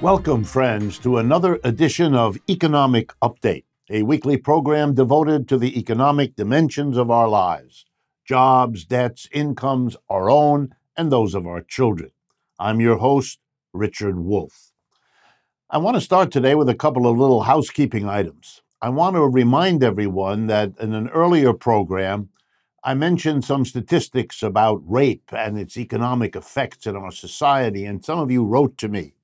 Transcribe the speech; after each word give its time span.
Welcome, 0.00 0.44
friends, 0.44 0.96
to 1.00 1.16
another 1.16 1.58
edition 1.64 2.14
of 2.14 2.38
Economic 2.48 3.12
Update, 3.20 3.64
a 3.90 4.04
weekly 4.04 4.36
program 4.36 4.94
devoted 4.94 5.48
to 5.48 5.58
the 5.58 5.76
economic 5.76 6.36
dimensions 6.36 6.96
of 6.96 7.10
our 7.10 7.26
lives 7.26 7.84
jobs, 8.24 8.84
debts, 8.84 9.28
incomes, 9.32 9.96
our 10.08 10.30
own, 10.30 10.72
and 10.96 11.10
those 11.10 11.34
of 11.34 11.48
our 11.48 11.62
children. 11.62 12.12
I'm 12.60 12.80
your 12.80 12.98
host, 12.98 13.40
Richard 13.72 14.20
Wolff. 14.20 14.70
I 15.68 15.78
want 15.78 15.96
to 15.96 16.00
start 16.00 16.30
today 16.30 16.54
with 16.54 16.68
a 16.68 16.76
couple 16.76 17.08
of 17.08 17.18
little 17.18 17.42
housekeeping 17.42 18.08
items. 18.08 18.62
I 18.80 18.90
want 18.90 19.16
to 19.16 19.22
remind 19.22 19.82
everyone 19.82 20.46
that 20.46 20.74
in 20.78 20.94
an 20.94 21.08
earlier 21.08 21.52
program, 21.52 22.28
I 22.84 22.94
mentioned 22.94 23.44
some 23.44 23.64
statistics 23.64 24.44
about 24.44 24.80
rape 24.86 25.32
and 25.32 25.58
its 25.58 25.76
economic 25.76 26.36
effects 26.36 26.86
in 26.86 26.94
our 26.94 27.10
society, 27.10 27.84
and 27.84 28.04
some 28.04 28.20
of 28.20 28.30
you 28.30 28.44
wrote 28.44 28.78
to 28.78 28.88
me. 28.88 29.14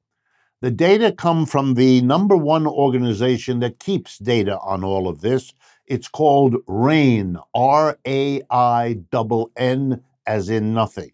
The 0.64 0.70
data 0.70 1.12
come 1.12 1.45
from 1.45 1.74
the 1.74 2.00
number 2.00 2.38
one 2.38 2.66
organization 2.66 3.59
that 3.60 3.78
keeps 3.78 4.16
data 4.16 4.59
on 4.60 4.82
all 4.82 5.09
of 5.09 5.20
this. 5.20 5.52
It's 5.86 6.09
called 6.09 6.56
RAINN, 6.66 7.36
R 7.55 7.98
A 8.06 8.41
I 8.50 8.98
N 9.12 9.45
N, 9.58 10.02
as 10.27 10.48
in 10.48 10.72
nothing. 10.72 11.12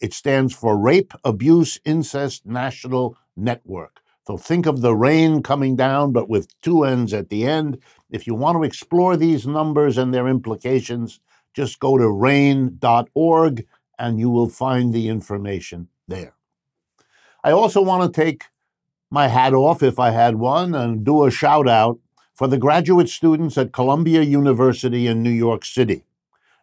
It 0.00 0.14
stands 0.14 0.54
for 0.54 0.76
Rape, 0.76 1.14
Abuse, 1.24 1.80
Incest 1.84 2.46
National 2.46 3.16
Network. 3.36 4.02
So 4.24 4.38
think 4.38 4.66
of 4.66 4.82
the 4.82 4.94
rain 4.94 5.42
coming 5.42 5.74
down, 5.74 6.12
but 6.12 6.28
with 6.28 6.46
two 6.60 6.84
ends 6.84 7.12
at 7.12 7.28
the 7.28 7.44
end. 7.44 7.78
If 8.08 8.28
you 8.28 8.36
want 8.36 8.56
to 8.58 8.62
explore 8.62 9.16
these 9.16 9.48
numbers 9.48 9.98
and 9.98 10.14
their 10.14 10.28
implications, 10.28 11.18
just 11.54 11.80
go 11.80 11.98
to 11.98 12.04
rainn.org 12.04 13.66
and 13.98 14.20
you 14.20 14.30
will 14.30 14.48
find 14.48 14.94
the 14.94 15.08
information 15.08 15.88
there. 16.06 16.34
I 17.42 17.50
also 17.50 17.82
want 17.82 18.14
to 18.14 18.20
take 18.20 18.44
my 19.12 19.28
hat 19.28 19.52
off, 19.52 19.82
if 19.82 19.98
I 19.98 20.10
had 20.10 20.36
one, 20.36 20.74
and 20.74 21.04
do 21.04 21.26
a 21.26 21.30
shout 21.30 21.68
out 21.68 21.98
for 22.32 22.48
the 22.48 22.56
graduate 22.56 23.10
students 23.10 23.58
at 23.58 23.70
Columbia 23.70 24.22
University 24.22 25.06
in 25.06 25.22
New 25.22 25.30
York 25.30 25.66
City. 25.66 26.04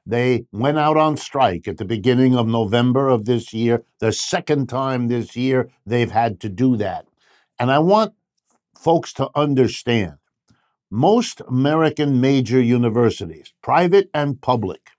They 0.03 0.47
went 0.51 0.79
out 0.79 0.97
on 0.97 1.15
strike 1.15 1.67
at 1.67 1.77
the 1.77 1.85
beginning 1.85 2.35
of 2.35 2.47
November 2.47 3.07
of 3.07 3.25
this 3.25 3.53
year, 3.53 3.83
the 3.99 4.11
second 4.11 4.67
time 4.67 5.07
this 5.07 5.35
year 5.35 5.69
they've 5.85 6.09
had 6.09 6.39
to 6.39 6.49
do 6.49 6.75
that. 6.77 7.05
And 7.59 7.69
I 7.69 7.77
want 7.77 8.15
folks 8.75 9.13
to 9.13 9.29
understand 9.35 10.13
most 10.89 11.41
American 11.47 12.19
major 12.19 12.59
universities, 12.59 13.53
private 13.61 14.09
and 14.11 14.41
public, 14.41 14.89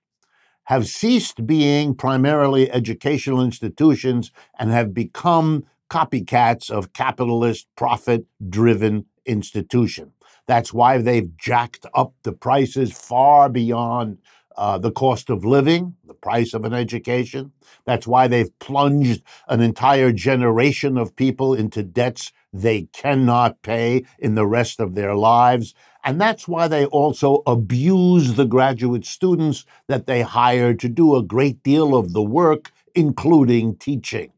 have 0.65 0.87
ceased 0.87 1.45
being 1.45 1.95
primarily 1.95 2.71
educational 2.71 3.43
institutions 3.43 4.31
and 4.57 4.71
have 4.71 4.93
become 4.93 5.65
copycats 5.91 6.71
of 6.71 6.93
capitalist, 6.93 7.67
profit 7.75 8.25
driven 8.49 9.05
institution. 9.25 10.13
That's 10.47 10.73
why 10.73 10.99
they've 10.99 11.35
jacked 11.37 11.85
up 11.93 12.13
the 12.23 12.31
prices 12.31 12.93
far 12.93 13.49
beyond 13.49 14.19
uh, 14.55 14.77
the 14.77 14.91
cost 14.91 15.29
of 15.29 15.43
living, 15.43 15.95
the 16.05 16.13
price 16.13 16.53
of 16.53 16.63
an 16.63 16.73
education. 16.73 17.51
That's 17.85 18.07
why 18.07 18.29
they've 18.29 18.57
plunged 18.59 19.21
an 19.49 19.59
entire 19.59 20.13
generation 20.13 20.97
of 20.97 21.15
people 21.17 21.53
into 21.53 21.83
debts 21.83 22.31
they 22.53 22.83
cannot 22.93 23.61
pay 23.61 24.05
in 24.17 24.35
the 24.35 24.47
rest 24.47 24.79
of 24.79 24.95
their 24.95 25.15
lives. 25.15 25.73
And 26.05 26.19
that's 26.21 26.47
why 26.47 26.69
they 26.69 26.85
also 26.85 27.43
abuse 27.45 28.35
the 28.35 28.45
graduate 28.45 29.05
students 29.05 29.65
that 29.87 30.05
they 30.05 30.21
hire 30.21 30.73
to 30.73 30.87
do 30.87 31.15
a 31.15 31.23
great 31.23 31.63
deal 31.63 31.95
of 31.95 32.13
the 32.13 32.23
work, 32.23 32.71
including 32.95 33.75
teaching. 33.75 34.31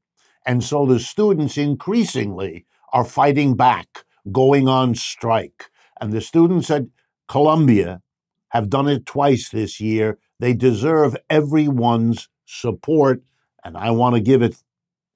And 0.46 0.64
so 0.64 0.86
the 0.86 1.00
students 1.00 1.58
increasingly 1.58 2.66
are 2.92 3.06
fighting 3.06 3.56
back, 3.56 4.06
going 4.32 4.68
on 4.68 4.96
strike. 4.96 5.70
And 6.00 6.12
the 6.12 6.22
students 6.22 6.70
at 6.70 6.84
Columbia 7.28 8.02
have 8.50 8.70
done 8.70 8.88
it 8.88 9.06
twice 9.06 9.50
this 9.50 9.80
year. 9.80 10.20
They 10.40 10.54
deserve 10.54 11.16
everyone's 11.30 12.30
support. 12.46 13.24
And 13.64 13.78
I 13.78 13.92
want 13.92 14.16
to 14.16 14.22
give 14.22 14.42
it 14.42 14.56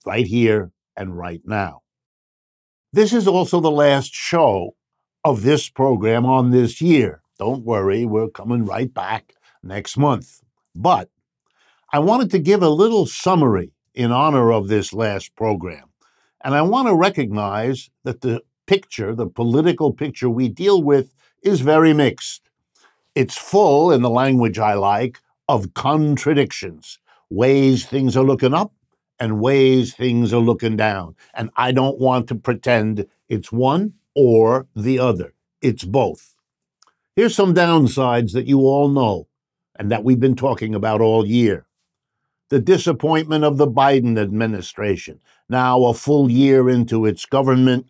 right 0.06 0.26
here 0.26 0.72
and 0.96 1.18
right 1.18 1.42
now. 1.46 1.82
This 2.94 3.14
is 3.14 3.28
also 3.28 3.60
the 3.60 3.70
last 3.70 4.14
show 4.14 4.76
of 5.24 5.44
this 5.44 5.70
program 5.70 6.26
on 6.26 6.52
this 6.52 6.82
year. 6.82 7.22
Don't 7.38 7.66
worry, 7.66 8.06
we're 8.06 8.30
coming 8.30 8.66
right 8.66 8.92
back 8.92 9.34
next 9.62 9.98
month. 9.98 10.42
But 10.74 11.10
I 11.92 12.00
wanted 12.00 12.32
to 12.32 12.40
give 12.40 12.64
a 12.64 12.70
little 12.70 13.06
summary 13.06 13.74
in 13.98 14.12
honor 14.12 14.54
of 14.54 14.68
this 14.68 14.94
last 14.94 15.36
program. 15.36 15.86
And 16.44 16.54
I 16.54 16.62
want 16.62 16.88
to 16.88 16.94
recognize 16.94 17.90
that 18.04 18.22
the 18.22 18.44
picture, 18.68 19.16
the 19.16 19.26
political 19.26 19.92
picture 19.92 20.30
we 20.30 20.50
deal 20.50 20.84
with, 20.84 21.14
is 21.42 21.62
very 21.62 21.94
mixed. 21.94 22.48
It's 23.16 23.36
full, 23.36 23.92
in 23.92 24.04
the 24.04 24.10
language 24.10 24.60
I 24.60 24.76
like, 24.76 25.20
of 25.50 25.74
contradictions, 25.74 27.00
ways 27.32 27.88
things 27.88 28.16
are 28.16 28.24
looking 28.24 28.54
up 28.54 28.72
and 29.20 29.42
ways 29.42 29.96
things 29.96 30.32
are 30.32 30.40
looking 30.40 30.78
down. 30.78 31.16
And 31.34 31.50
I 31.58 31.72
don't 31.72 32.00
want 32.00 32.28
to 32.28 32.36
pretend 32.36 33.08
it's 33.30 33.52
one 33.52 33.94
or 34.14 34.68
the 34.76 35.00
other, 35.00 35.34
it's 35.62 35.84
both. 35.84 36.36
Here's 37.16 37.36
some 37.36 37.56
downsides 37.56 38.34
that 38.34 38.46
you 38.46 38.60
all 38.60 38.90
know 38.90 39.28
and 39.80 39.92
that 39.92 40.04
we've 40.04 40.20
been 40.20 40.36
talking 40.36 40.76
about 40.76 41.02
all 41.02 41.26
year 41.26 41.67
the 42.50 42.60
disappointment 42.60 43.44
of 43.44 43.58
the 43.58 43.68
Biden 43.68 44.18
administration, 44.18 45.20
now 45.50 45.84
a 45.86 45.94
full 45.94 46.30
year 46.32 46.70
into 46.70 47.06
its 47.06 47.26
government, 47.26 47.88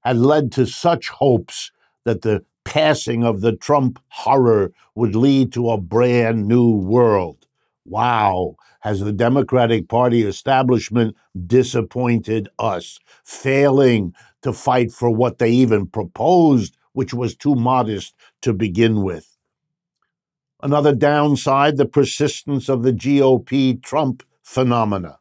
had 0.00 0.16
led 0.16 0.52
to 0.52 0.66
such 0.66 1.08
hopes 1.08 1.70
that 2.04 2.22
the 2.22 2.44
passing 2.64 3.24
of 3.24 3.40
the 3.40 3.52
Trump 3.52 4.00
horror 4.08 4.72
would 4.94 5.14
lead 5.14 5.52
to 5.52 5.70
a 5.70 5.80
brand 5.80 6.46
new 6.46 6.70
world. 6.70 7.46
Wow, 7.84 8.56
has 8.80 9.00
the 9.00 9.12
Democratic 9.12 9.88
Party 9.88 10.22
establishment 10.22 11.16
disappointed 11.46 12.48
us, 12.58 12.98
failing 13.24 14.14
to 14.42 14.52
fight 14.52 14.92
for 14.92 15.10
what 15.10 15.38
they 15.38 15.50
even 15.50 15.86
proposed, 15.86 16.76
which 16.92 17.14
was 17.14 17.36
too 17.36 17.54
modest 17.54 18.14
to 18.42 18.52
begin 18.52 19.02
with. 19.02 19.35
Another 20.66 20.96
downside, 20.96 21.76
the 21.76 21.86
persistence 21.86 22.68
of 22.68 22.82
the 22.82 22.92
GOP 22.92 23.80
Trump 23.80 24.24
phenomena. 24.42 25.20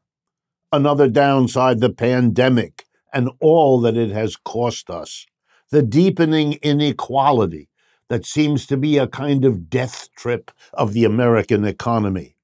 Another 0.71 1.07
downside, 1.07 1.81
the 1.81 1.91
pandemic 1.91 2.87
and 3.13 3.29
all 3.39 3.79
that 3.81 3.95
it 3.95 4.09
has 4.09 4.37
cost 4.37 4.89
us. 4.89 5.27
The 5.69 5.83
deepening 5.83 6.53
inequality 6.63 7.69
that 8.09 8.25
seems 8.25 8.65
to 8.65 8.75
be 8.75 8.97
a 8.97 9.05
kind 9.05 9.45
of 9.45 9.69
death 9.69 10.09
trip 10.17 10.49
of 10.73 10.93
the 10.93 11.05
American 11.05 11.63
economy. 11.63 12.37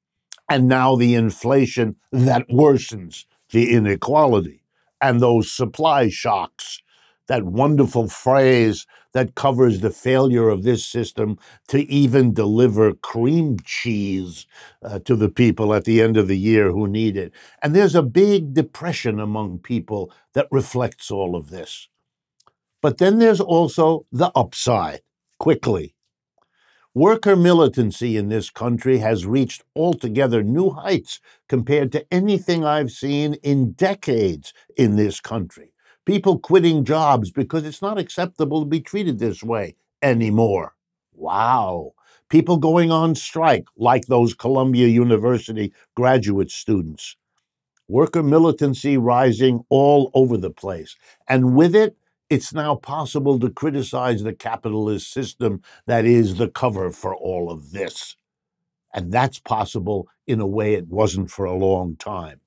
And 0.47 0.67
now 0.67 0.95
the 0.95 1.15
inflation 1.15 1.95
that 2.11 2.47
worsens 2.49 3.25
the 3.49 3.73
inequality 3.73 4.61
and 5.01 5.19
those 5.19 5.51
supply 5.51 6.09
shocks 6.09 6.83
that 7.27 7.43
wonderful 7.43 8.07
phrase 8.07 8.85
that 9.13 9.35
covers 9.35 9.79
the 9.79 9.89
failure 9.89 10.49
of 10.49 10.63
this 10.63 10.85
system 10.85 11.37
to 11.67 11.89
even 11.91 12.33
deliver 12.33 12.93
cream 12.93 13.57
cheese 13.63 14.45
uh, 14.83 14.99
to 14.99 15.15
the 15.15 15.29
people 15.29 15.73
at 15.73 15.85
the 15.85 16.01
end 16.01 16.17
of 16.17 16.27
the 16.27 16.37
year 16.37 16.71
who 16.71 16.87
need 16.87 17.17
it. 17.17 17.31
And 17.61 17.75
there's 17.75 17.95
a 17.95 18.03
big 18.03 18.53
depression 18.53 19.19
among 19.19 19.59
people 19.59 20.11
that 20.33 20.47
reflects 20.51 21.11
all 21.11 21.35
of 21.35 21.49
this. 21.49 21.87
But 22.81 22.97
then 22.97 23.19
there's 23.19 23.41
also 23.41 24.05
the 24.11 24.31
upside, 24.35 25.01
quickly. 25.39 25.95
Worker 26.93 27.37
militancy 27.37 28.17
in 28.17 28.27
this 28.27 28.49
country 28.49 28.97
has 28.97 29.25
reached 29.25 29.63
altogether 29.75 30.43
new 30.43 30.71
heights 30.71 31.21
compared 31.47 31.91
to 31.93 32.05
anything 32.11 32.65
I've 32.65 32.91
seen 32.91 33.35
in 33.35 33.71
decades 33.71 34.53
in 34.75 34.97
this 34.97 35.21
country 35.21 35.70
people 36.05 36.39
quitting 36.39 36.83
jobs 36.83 37.31
because 37.31 37.65
it's 37.65 37.81
not 37.81 37.97
acceptable 37.97 38.61
to 38.61 38.65
be 38.67 38.79
treated 38.81 39.19
this 39.19 39.43
way 39.43 39.75
anymore. 40.01 40.75
Wow. 41.13 41.93
People 42.29 42.57
going 42.57 42.91
on 42.91 43.15
strike, 43.15 43.65
like 43.75 44.05
those 44.05 44.33
Columbia 44.33 44.87
University 44.87 45.73
graduate 45.95 46.49
students. 46.49 47.17
Worker 47.87 48.23
militancy 48.23 48.97
rising 48.97 49.65
all 49.69 50.11
over 50.13 50.37
the 50.37 50.49
place. 50.49 50.95
And 51.27 51.55
with 51.55 51.75
it, 51.75 51.97
it's 52.29 52.53
now 52.53 52.75
possible 52.75 53.37
to 53.39 53.49
criticize 53.49 54.23
the 54.23 54.33
capitalist 54.33 55.11
system 55.11 55.61
that 55.87 56.05
is 56.05 56.37
the 56.37 56.47
cover 56.47 56.89
for 56.91 57.13
all 57.13 57.51
of 57.51 57.71
this. 57.71 58.15
And 58.93 59.11
that's 59.11 59.39
possible 59.39 60.07
in 60.25 60.39
a 60.39 60.47
way 60.47 60.73
it 60.73 60.87
wasn't 60.87 61.29
for 61.29 61.45
a 61.45 61.57
long 61.57 61.97
time. 61.97 62.39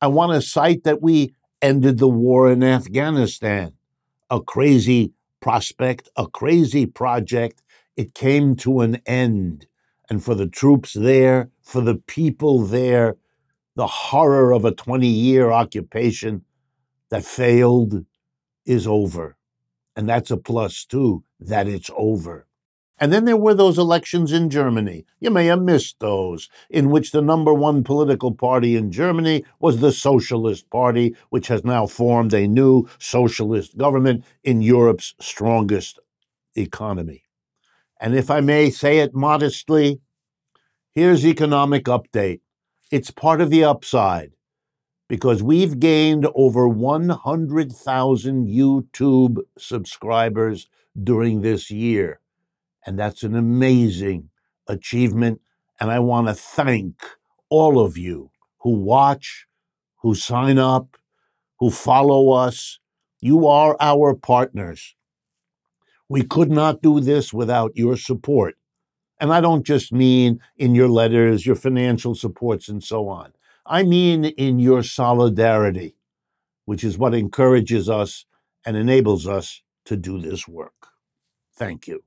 I 0.00 0.06
want 0.06 0.32
to 0.32 0.48
cite 0.48 0.84
that 0.84 1.02
we 1.02 1.34
ended 1.62 1.98
the 1.98 2.08
war 2.08 2.50
in 2.50 2.62
Afghanistan. 2.62 3.74
A 4.30 4.40
crazy 4.40 5.12
prospect, 5.40 6.08
a 6.16 6.26
crazy 6.26 6.86
project. 6.86 7.62
It 7.96 8.14
came 8.14 8.56
to 8.56 8.80
an 8.80 8.96
end. 9.06 9.66
And 10.08 10.22
for 10.22 10.34
the 10.34 10.48
troops 10.48 10.92
there, 10.92 11.50
for 11.62 11.80
the 11.80 11.96
people 11.96 12.60
there, 12.60 13.16
the 13.76 13.86
horror 13.86 14.52
of 14.52 14.64
a 14.64 14.72
20 14.72 15.06
year 15.06 15.50
occupation 15.50 16.44
that 17.10 17.24
failed, 17.24 18.04
is 18.64 18.86
over. 18.86 19.36
And 19.96 20.08
that's 20.08 20.30
a 20.30 20.36
plus, 20.36 20.84
too, 20.84 21.24
that 21.40 21.66
it's 21.66 21.90
over. 21.96 22.46
And 23.00 23.10
then 23.10 23.24
there 23.24 23.36
were 23.36 23.54
those 23.54 23.78
elections 23.78 24.30
in 24.30 24.50
Germany. 24.50 25.06
You 25.20 25.30
may 25.30 25.46
have 25.46 25.62
missed 25.62 26.00
those, 26.00 26.50
in 26.68 26.90
which 26.90 27.12
the 27.12 27.22
number 27.22 27.54
one 27.54 27.82
political 27.82 28.32
party 28.34 28.76
in 28.76 28.92
Germany 28.92 29.42
was 29.58 29.80
the 29.80 29.90
Socialist 29.90 30.68
Party, 30.68 31.16
which 31.30 31.48
has 31.48 31.64
now 31.64 31.86
formed 31.86 32.34
a 32.34 32.46
new 32.46 32.86
socialist 32.98 33.78
government 33.78 34.22
in 34.44 34.60
Europe's 34.60 35.14
strongest 35.18 35.98
economy. 36.54 37.22
And 37.98 38.14
if 38.14 38.30
I 38.30 38.40
may 38.40 38.68
say 38.68 38.98
it 38.98 39.14
modestly, 39.14 40.00
here's 40.92 41.24
economic 41.24 41.84
update. 41.84 42.40
It's 42.90 43.10
part 43.10 43.40
of 43.40 43.48
the 43.48 43.64
upside 43.64 44.32
because 45.08 45.42
we've 45.42 45.80
gained 45.80 46.26
over 46.34 46.68
100,000 46.68 48.46
YouTube 48.46 49.38
subscribers 49.58 50.68
during 51.02 51.40
this 51.40 51.70
year. 51.70 52.20
And 52.86 52.98
that's 52.98 53.22
an 53.22 53.34
amazing 53.34 54.30
achievement. 54.66 55.40
And 55.80 55.90
I 55.90 55.98
want 55.98 56.28
to 56.28 56.34
thank 56.34 57.02
all 57.48 57.80
of 57.80 57.96
you 57.96 58.30
who 58.60 58.70
watch, 58.70 59.46
who 60.02 60.14
sign 60.14 60.58
up, 60.58 60.96
who 61.58 61.70
follow 61.70 62.30
us. 62.30 62.78
You 63.20 63.46
are 63.46 63.76
our 63.80 64.14
partners. 64.14 64.94
We 66.08 66.22
could 66.22 66.50
not 66.50 66.82
do 66.82 67.00
this 67.00 67.32
without 67.32 67.72
your 67.76 67.96
support. 67.96 68.56
And 69.20 69.32
I 69.32 69.40
don't 69.40 69.64
just 69.64 69.92
mean 69.92 70.40
in 70.56 70.74
your 70.74 70.88
letters, 70.88 71.44
your 71.44 71.54
financial 71.54 72.14
supports, 72.14 72.68
and 72.68 72.82
so 72.82 73.08
on. 73.08 73.32
I 73.66 73.82
mean 73.82 74.24
in 74.24 74.58
your 74.58 74.82
solidarity, 74.82 75.94
which 76.64 76.82
is 76.82 76.96
what 76.96 77.14
encourages 77.14 77.88
us 77.88 78.24
and 78.64 78.76
enables 78.76 79.28
us 79.28 79.62
to 79.84 79.96
do 79.96 80.20
this 80.20 80.48
work. 80.48 80.88
Thank 81.54 81.86
you. 81.86 82.02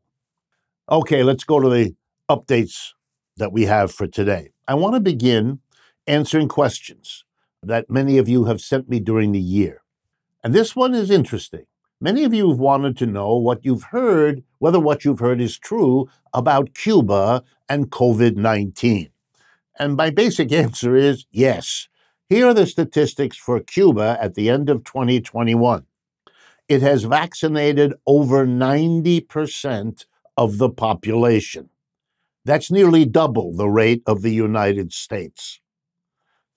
Okay, 0.92 1.24
let's 1.24 1.46
go 1.46 1.62
to 1.62 1.70
the 1.70 1.96
updates 2.30 2.90
that 3.38 3.54
we 3.54 3.64
have 3.64 3.90
for 3.90 4.06
today. 4.06 4.50
I 4.68 4.74
want 4.74 4.96
to 4.96 5.00
begin 5.00 5.60
answering 6.08 6.50
questions 6.50 7.24
that 7.62 7.90
many 7.90 8.18
of 8.18 8.28
you 8.28 8.46
have 8.46 8.60
sent 8.60 8.90
me 8.90 9.00
during 9.00 9.32
the 9.32 9.40
year. 9.40 9.82
And 10.44 10.54
this 10.54 10.76
one 10.76 10.94
is 10.94 11.10
interesting. 11.10 11.66
Many 12.02 12.26
of 12.26 12.34
you 12.34 12.50
have 12.50 12.60
wanted 12.60 12.98
to 12.98 13.06
know 13.06 13.34
what 13.38 13.64
you've 13.64 13.84
heard, 13.92 14.44
whether 14.60 14.80
what 14.80 15.06
you've 15.06 15.22
heard 15.22 15.40
is 15.40 15.58
true 15.58 16.10
about 16.34 16.74
Cuba 16.74 17.44
and 17.70 17.90
COVID 17.90 18.36
19. 18.36 19.10
And 19.80 19.96
my 19.96 20.10
basic 20.10 20.52
answer 20.52 20.98
is 20.98 21.26
yes. 21.32 21.88
Here 22.28 22.48
are 22.48 22.54
the 22.54 22.68
statistics 22.68 23.38
for 23.38 23.62
Cuba 23.62 24.18
at 24.20 24.34
the 24.34 24.50
end 24.50 24.70
of 24.70 24.84
2021. 24.84 25.86
It 26.68 26.82
has 26.82 27.06
vaccinated 27.06 27.94
over 28.06 28.46
90% 28.46 30.06
of 30.38 30.58
the 30.58 30.70
population. 30.70 31.70
That's 32.46 32.72
nearly 32.72 33.06
double 33.06 33.56
the 33.56 33.70
rate 33.70 34.04
of 34.06 34.22
the 34.22 34.34
United 34.34 34.92
States. 34.92 35.60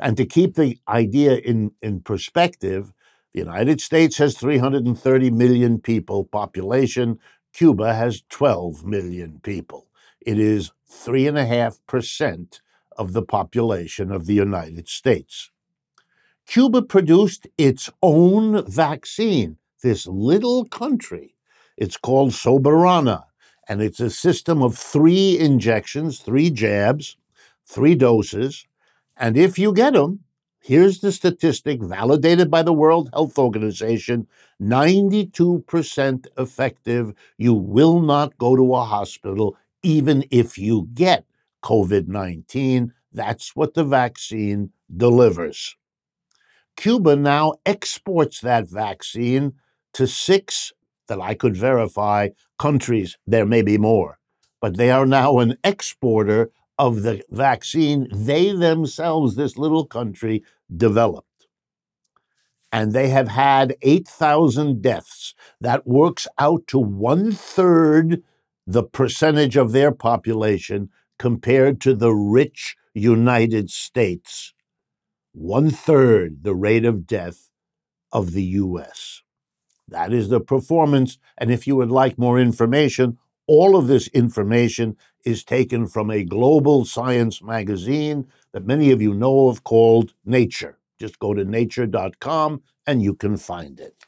And 0.01 0.17
to 0.17 0.27
keep 0.27 0.55
the 0.55 0.79
idea 0.89 1.37
in, 1.37 1.73
in 1.81 2.01
perspective, 2.01 2.93
the 3.33 3.41
United 3.41 3.81
States 3.81 4.19
has 4.19 4.37
330 4.37 5.31
million 5.31 5.79
people 5.79 6.25
population. 6.25 7.19
Cuba 7.53 7.95
has 7.95 8.23
12 8.29 8.85
million 8.85 9.41
people. 9.43 9.87
It 10.21 10.39
is 10.39 10.73
3.5% 10.91 12.61
of 12.97 13.13
the 13.13 13.23
population 13.23 14.11
of 14.11 14.27
the 14.27 14.35
United 14.35 14.89
States. 14.89 15.51
Cuba 16.47 16.83
produced 16.83 17.47
its 17.59 17.91
own 18.03 18.65
vaccine, 18.71 19.59
this 19.83 20.07
little 20.07 20.65
country. 20.65 21.35
It's 21.77 21.97
called 21.97 22.31
Soberana 22.31 23.25
and 23.69 23.83
it's 23.83 24.01
a 24.01 24.11
system 24.11 24.63
of 24.63 24.77
three 24.77 25.39
injections, 25.39 26.21
three 26.21 26.51
jabs, 26.51 27.17
three 27.67 27.95
doses. 27.95 28.67
And 29.17 29.37
if 29.37 29.59
you 29.59 29.73
get 29.73 29.95
them, 29.95 30.21
here's 30.61 31.01
the 31.01 31.13
statistic 31.13 31.83
validated 31.83 32.51
by 32.51 32.63
the 32.63 32.73
World 32.73 33.11
Health 33.13 33.39
Organization 33.39 34.27
92% 34.61 36.27
effective. 36.39 37.13
You 37.37 37.55
will 37.55 38.01
not 38.01 38.39
go 38.39 38.57
to 38.57 38.75
a 38.75 38.85
hospital 38.85 39.57
even 39.83 40.25
if 40.31 40.59
you 40.59 40.89
get 40.95 41.25
COVID 41.63 42.09
19. 42.09 42.93
That's 43.13 43.57
what 43.57 43.75
the 43.75 43.85
vaccine 43.85 44.71
delivers. 44.95 45.77
Cuba 46.77 47.17
now 47.17 47.55
exports 47.65 48.41
that 48.41 48.69
vaccine 48.69 49.55
to 49.95 50.07
six 50.07 50.73
that 51.09 51.21
I 51.21 51.35
could 51.35 51.57
verify 51.57 52.31
countries, 52.59 53.17
there 53.27 53.47
may 53.47 53.63
be 53.63 53.79
more, 53.79 54.19
but 54.61 54.77
they 54.77 54.91
are 54.91 55.07
now 55.07 55.39
an 55.39 55.57
exporter 55.65 56.51
of 56.79 57.03
the 57.03 57.23
vaccine 57.31 58.09
they 58.13 58.53
themselves, 58.53 59.37
this 59.37 59.57
little 59.57 59.87
country, 59.87 60.45
developed. 60.75 61.47
And 62.73 62.93
they 62.93 63.09
have 63.09 63.29
had 63.29 63.77
8,000 63.83 64.83
deaths. 64.83 65.35
That 65.61 65.87
works 65.87 66.27
out 66.39 66.67
to 66.69 66.79
one 66.79 67.33
third 67.33 68.23
the 68.67 68.83
percentage 68.83 69.57
of 69.57 69.73
their 69.73 69.93
population 69.93 70.91
compared 71.19 71.81
to 71.83 71.95
the 71.95 72.13
rich 72.13 72.77
United 72.93 73.71
States. 73.71 74.53
One 75.33 75.71
third 75.71 76.43
the 76.43 76.55
rate 76.55 76.85
of 76.85 77.07
death 77.07 77.51
of 78.13 78.33
the 78.33 78.45
US. 78.45 79.23
That 79.89 80.13
is 80.13 80.29
the 80.29 80.41
performance. 80.41 81.19
And 81.39 81.51
if 81.51 81.67
you 81.67 81.77
would 81.77 81.91
like 81.91 82.19
more 82.19 82.39
information, 82.39 83.19
all 83.47 83.77
of 83.77 83.87
this 83.87 84.09
information 84.09 84.97
is 85.25 85.45
taken 85.45 85.87
from 85.87 86.11
a 86.11 86.25
global 86.25 86.85
science 86.85 87.43
magazine 87.43 88.27
that 88.53 88.67
many 88.67 88.91
of 88.91 89.01
you 89.01 89.15
know 89.15 89.49
of 89.49 89.65
called 89.65 90.15
Nature. 90.25 90.79
Just 90.99 91.19
go 91.19 91.35
to 91.35 91.45
nature.com 91.45 92.63
and 92.87 93.03
you 93.03 93.15
can 93.15 93.37
find 93.37 93.79
it. 93.79 94.05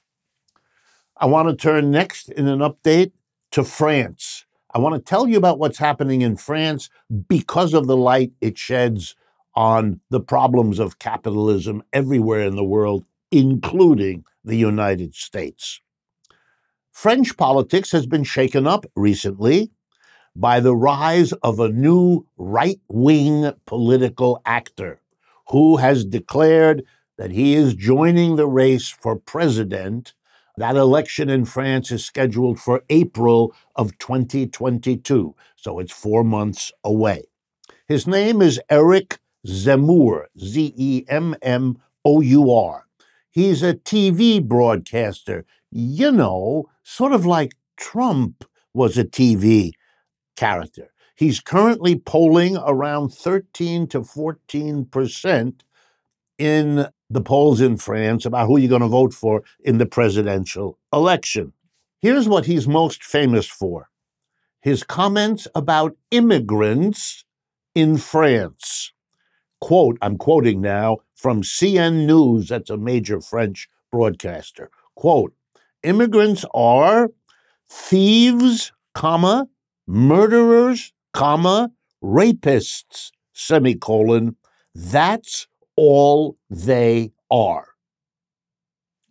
I 1.16 1.26
want 1.26 1.48
to 1.48 1.56
turn 1.56 1.90
next 1.90 2.28
in 2.31 2.48
an 2.48 2.60
update 2.60 3.12
to 3.52 3.64
France. 3.64 4.46
I 4.72 4.78
want 4.78 4.94
to 4.94 5.00
tell 5.00 5.26
you 5.26 5.36
about 5.36 5.58
what's 5.58 5.78
happening 5.78 6.22
in 6.22 6.36
France 6.36 6.90
because 7.28 7.74
of 7.74 7.86
the 7.86 7.96
light 7.96 8.32
it 8.41 8.56
sheds 8.56 9.17
on 9.55 10.00
the 10.10 10.20
problems 10.20 10.79
of 10.79 10.98
capitalism 10.98 11.82
everywhere 11.93 12.43
in 12.43 12.55
the 12.55 12.64
world, 12.64 13.05
including 13.31 14.25
the 14.44 14.56
United 14.56 15.15
States. 15.15 15.81
French 16.91 17.37
politics 17.37 17.93
has 17.93 18.06
been 18.06 18.25
shaken 18.25 18.67
up 18.67 18.85
recently 18.97 19.70
by 20.35 20.61
the 20.61 20.75
rise 20.75 21.32
of 21.44 21.61
a 21.61 21.69
new 21.69 22.27
right 22.37 22.81
wing 22.89 23.53
political 23.67 24.41
actor 24.44 25.01
who 25.49 25.77
has 25.77 26.05
declared 26.05 26.85
that 27.17 27.31
he 27.31 27.55
is 27.55 27.75
joining 27.75 28.37
the 28.37 28.47
race 28.47 28.89
for 28.89 29.17
president. 29.17 30.15
That 30.56 30.77
election 30.77 31.29
in 31.29 31.44
France 31.44 31.93
is 31.93 32.05
scheduled 32.05 32.58
for 32.58 32.82
April 32.89 33.55
of 33.77 33.97
2022, 33.99 35.35
so 35.56 35.79
it's 35.79 35.93
four 35.93 36.25
months 36.25 36.73
away. 36.82 37.25
His 37.87 38.06
name 38.06 38.43
is 38.43 38.61
Eric 38.69 39.19
Zemmour, 39.47 40.27
Z 40.39 40.75
E 40.77 41.05
M 41.08 41.37
M 41.43 41.79
O 42.05 42.20
U 42.20 42.53
R. 42.53 42.87
He's 43.31 43.63
a 43.63 43.75
TV 43.75 44.43
broadcaster, 44.43 45.44
you 45.70 46.11
know, 46.13 46.67
sort 46.82 47.13
of 47.13 47.27
like 47.27 47.55
Trump 47.77 48.44
was 48.75 48.99
a 48.99 49.05
TV 49.05 49.73
character. 50.37 50.93
He's 51.17 51.41
currently 51.41 51.97
polling 51.97 52.56
around 52.56 53.11
13 53.11 53.89
to 53.89 54.05
14 54.05 54.87
percent 54.87 55.65
in 56.39 56.87
the 57.11 57.20
polls 57.20 57.61
in 57.61 57.77
France 57.77 58.25
about 58.25 58.47
who 58.47 58.58
you're 58.58 58.69
going 58.69 58.82
to 58.82 58.89
vote 58.89 59.15
for 59.15 59.43
in 59.61 59.79
the 59.79 59.87
presidential 59.87 60.79
election. 60.93 61.53
Here's 62.01 62.29
what 62.29 62.47
he's 62.47 62.69
most 62.69 63.03
famous 63.03 63.47
for 63.47 63.89
his 64.61 64.82
comments 64.82 65.47
about 65.55 65.97
immigrants 66.11 67.25
in 67.75 67.97
France 67.97 68.93
quote, 69.60 69.98
I'm 70.03 70.17
quoting 70.19 70.60
now 70.60 70.98
from 71.15 71.43
CNews, 71.43 72.48
that's 72.48 72.70
a 72.70 72.77
major 72.77 73.20
French 73.20 73.69
broadcaster. 73.91 74.70
Quote, 74.94 75.32
immigrants 75.82 76.44
are 76.55 77.10
thieves, 77.69 78.72
comma, 78.94 79.48
murderers, 79.86 80.93
comma, 81.12 81.70
rapists, 82.03 83.10
semicolon. 83.32 84.36
That's 84.74 85.46
all 85.77 86.36
they 86.50 87.12
are. 87.31 87.69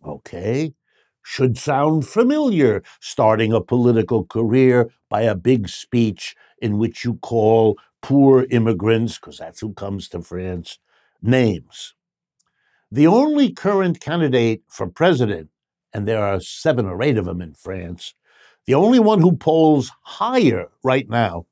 Okay. 0.06 0.74
Should 1.22 1.58
sound 1.58 2.08
familiar, 2.08 2.82
starting 3.00 3.52
a 3.52 3.60
political 3.60 4.24
career 4.24 4.90
by 5.10 5.22
a 5.22 5.34
big 5.34 5.68
speech 5.68 6.34
in 6.62 6.78
which 6.78 7.04
you 7.04 7.16
call 7.16 7.76
poor 8.02 8.46
immigrants, 8.50 9.18
because 9.18 9.38
that's 9.38 9.60
who 9.60 9.72
comes 9.72 10.08
to 10.08 10.22
France, 10.22 10.78
names. 11.22 11.94
The 12.90 13.06
only 13.06 13.50
current 13.52 14.00
candidate 14.00 14.62
for 14.68 14.86
president 14.88 15.50
and 15.92 16.06
there 16.06 16.22
are 16.22 16.40
seven 16.40 16.86
or 16.86 17.02
eight 17.02 17.16
of 17.16 17.24
them 17.24 17.40
in 17.40 17.54
France, 17.54 18.14
the 18.66 18.74
only 18.74 18.98
one 18.98 19.20
who 19.20 19.36
polls 19.36 19.90
higher 20.02 20.68
right 20.82 21.08
now 21.08 21.46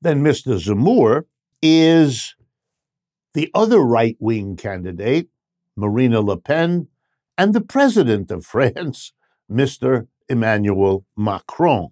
than 0.00 0.22
Mr. 0.22 0.58
Zemmour 0.58 1.24
is 1.60 2.34
the 3.34 3.50
other 3.54 3.80
right 3.80 4.16
wing 4.20 4.56
candidate, 4.56 5.28
Marine 5.76 6.16
Le 6.18 6.36
Pen, 6.36 6.88
and 7.38 7.54
the 7.54 7.60
president 7.60 8.30
of 8.30 8.44
France, 8.54 9.12
Mr. 9.50 10.06
Emmanuel 10.28 11.04
Macron. 11.16 11.88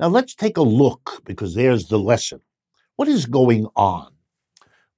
Now 0.00 0.08
let's 0.08 0.34
take 0.34 0.56
a 0.56 0.62
look 0.62 1.22
because 1.24 1.54
there's 1.54 1.88
the 1.88 1.98
lesson. 1.98 2.40
What 2.96 3.08
is 3.08 3.26
going 3.26 3.66
on? 3.76 4.12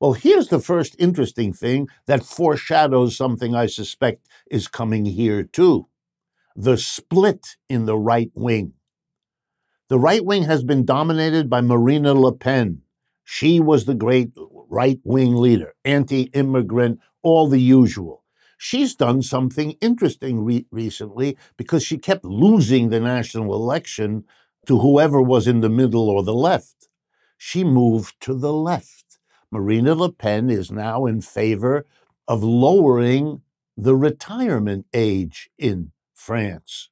Well, 0.01 0.13
here's 0.13 0.49
the 0.49 0.61
first 0.61 0.95
interesting 0.99 1.53
thing 1.53 1.89
that 2.07 2.23
foreshadows 2.23 3.17
something 3.17 3.55
I 3.55 3.67
suspect 3.67 4.29
is 4.51 4.69
coming 4.69 5.05
here 5.07 5.43
too 5.43 5.89
the 6.57 6.79
split 6.79 7.57
in 7.69 7.85
the 7.85 7.99
right 7.99 8.31
wing. 8.35 8.73
The 9.89 9.99
right 9.99 10.25
wing 10.25 10.45
has 10.45 10.65
been 10.65 10.87
dominated 10.87 11.51
by 11.51 11.61
Marine 11.61 12.05
Le 12.05 12.33
Pen. 12.33 12.81
She 13.25 13.61
was 13.61 13.85
the 13.85 13.95
great 13.95 14.31
right 14.69 14.99
wing 15.05 15.37
leader, 15.37 15.75
anti 15.85 16.23
immigrant, 16.33 17.01
all 17.23 17.47
the 17.47 17.61
usual. 17.61 18.25
She's 18.57 18.95
done 18.95 19.21
something 19.21 19.73
interesting 19.83 20.43
re- 20.43 20.67
recently 20.71 21.37
because 21.59 21.83
she 21.83 21.99
kept 21.99 22.25
losing 22.25 22.89
the 22.89 23.01
national 23.01 23.55
election 23.55 24.25
to 24.67 24.79
whoever 24.79 25.21
was 25.21 25.47
in 25.47 25.61
the 25.61 25.69
middle 25.69 26.09
or 26.09 26.23
the 26.23 26.35
left. 26.35 26.89
She 27.39 27.65
moved 27.65 28.21
to 28.21 28.35
the 28.35 28.53
left. 28.53 29.19
Marine 29.51 29.93
Le 29.93 30.13
Pen 30.13 30.51
is 30.51 30.71
now 30.71 31.07
in 31.07 31.21
favor 31.21 31.87
of 32.27 32.43
lowering 32.43 33.43
the 33.77 33.95
retirement 33.95 34.87
age 34.93 35.51
in 35.59 35.93
France. 36.15 36.89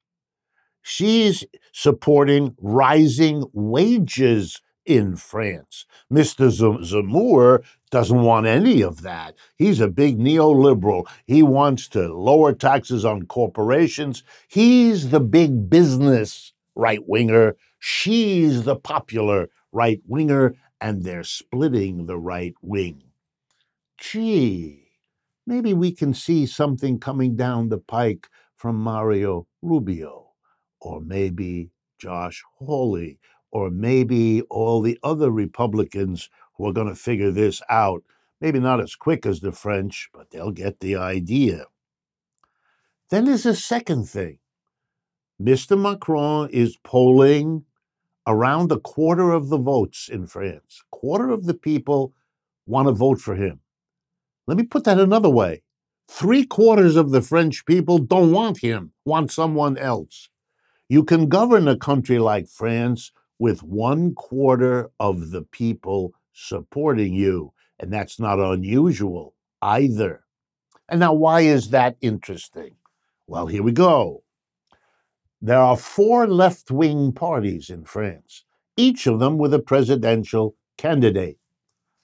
She's 0.81 1.43
supporting 1.73 2.55
rising 2.59 3.43
wages 3.53 4.61
in 4.85 5.15
France. 5.15 5.85
Mr. 6.13 6.51
Zemmour 6.51 7.63
doesn't 7.89 8.21
want 8.21 8.45
any 8.45 8.83
of 8.83 9.01
that. 9.01 9.35
He's 9.57 9.79
a 9.79 9.87
big 9.87 10.19
neoliberal. 10.19 11.07
He 11.25 11.41
wants 11.41 11.87
to 11.89 12.13
lower 12.13 12.53
taxes 12.53 13.03
on 13.03 13.25
corporations. 13.25 14.23
He's 14.47 15.09
the 15.09 15.19
big 15.19 15.69
business 15.69 16.53
right 16.75 16.99
winger. 17.07 17.55
She's 17.79 18.63
the 18.63 18.75
popular 18.75 19.49
right 19.71 20.01
winger, 20.05 20.55
and 20.79 21.03
they're 21.03 21.23
splitting 21.23 22.05
the 22.05 22.17
right 22.17 22.53
wing. 22.61 23.03
Gee, 23.97 24.89
maybe 25.47 25.73
we 25.73 25.91
can 25.91 26.13
see 26.13 26.45
something 26.45 26.99
coming 26.99 27.35
down 27.35 27.69
the 27.69 27.77
pike 27.77 28.27
from 28.55 28.75
Marco 28.75 29.47
Rubio, 29.61 30.31
or 30.81 31.01
maybe 31.01 31.71
Josh 31.97 32.43
Hawley, 32.57 33.19
or 33.51 33.69
maybe 33.69 34.41
all 34.49 34.81
the 34.81 34.99
other 35.03 35.31
Republicans 35.31 36.29
who 36.55 36.67
are 36.67 36.73
going 36.73 36.89
to 36.89 36.95
figure 36.95 37.31
this 37.31 37.61
out. 37.69 38.03
Maybe 38.41 38.59
not 38.59 38.81
as 38.81 38.95
quick 38.95 39.25
as 39.25 39.39
the 39.39 39.51
French, 39.51 40.09
but 40.13 40.29
they'll 40.29 40.51
get 40.51 40.79
the 40.79 40.97
idea. 40.97 41.65
Then 43.09 43.25
there's 43.25 43.45
a 43.45 43.55
second 43.55 44.09
thing. 44.09 44.39
Mr. 45.41 45.79
Macron 45.79 46.49
is 46.49 46.77
polling 46.83 47.65
around 48.25 48.71
a 48.71 48.79
quarter 48.79 49.31
of 49.31 49.49
the 49.49 49.57
votes 49.57 50.07
in 50.07 50.25
France. 50.25 50.81
A 50.81 50.95
quarter 50.95 51.29
of 51.29 51.45
the 51.45 51.53
people 51.53 52.13
want 52.65 52.87
to 52.87 52.93
vote 52.93 53.19
for 53.19 53.35
him. 53.35 53.59
Let 54.47 54.57
me 54.57 54.63
put 54.63 54.85
that 54.85 54.99
another 54.99 55.29
way. 55.29 55.61
Three 56.07 56.45
quarters 56.45 56.95
of 56.95 57.11
the 57.11 57.21
French 57.21 57.65
people 57.65 57.97
don't 57.97 58.31
want 58.31 58.59
him, 58.59 58.91
want 59.05 59.31
someone 59.31 59.77
else. 59.77 60.29
You 60.87 61.03
can 61.03 61.27
govern 61.27 61.67
a 61.67 61.77
country 61.77 62.19
like 62.19 62.47
France 62.47 63.11
with 63.39 63.63
one 63.63 64.13
quarter 64.13 64.91
of 64.99 65.31
the 65.31 65.41
people 65.41 66.13
supporting 66.31 67.13
you, 67.13 67.53
and 67.79 67.91
that's 67.91 68.19
not 68.19 68.39
unusual 68.39 69.33
either. 69.61 70.23
And 70.87 70.99
now, 70.99 71.13
why 71.13 71.41
is 71.41 71.71
that 71.71 71.97
interesting? 72.01 72.75
Well, 73.27 73.47
here 73.47 73.63
we 73.63 73.71
go. 73.71 74.23
There 75.45 75.59
are 75.59 75.77
four 75.77 76.25
left 76.25 76.71
wing 76.71 77.11
parties 77.11 77.69
in 77.69 77.83
France, 77.83 78.43
each 78.75 79.05
of 79.05 79.19
them 79.19 79.37
with 79.37 79.53
a 79.53 79.59
presidential 79.59 80.55
candidate. 80.75 81.37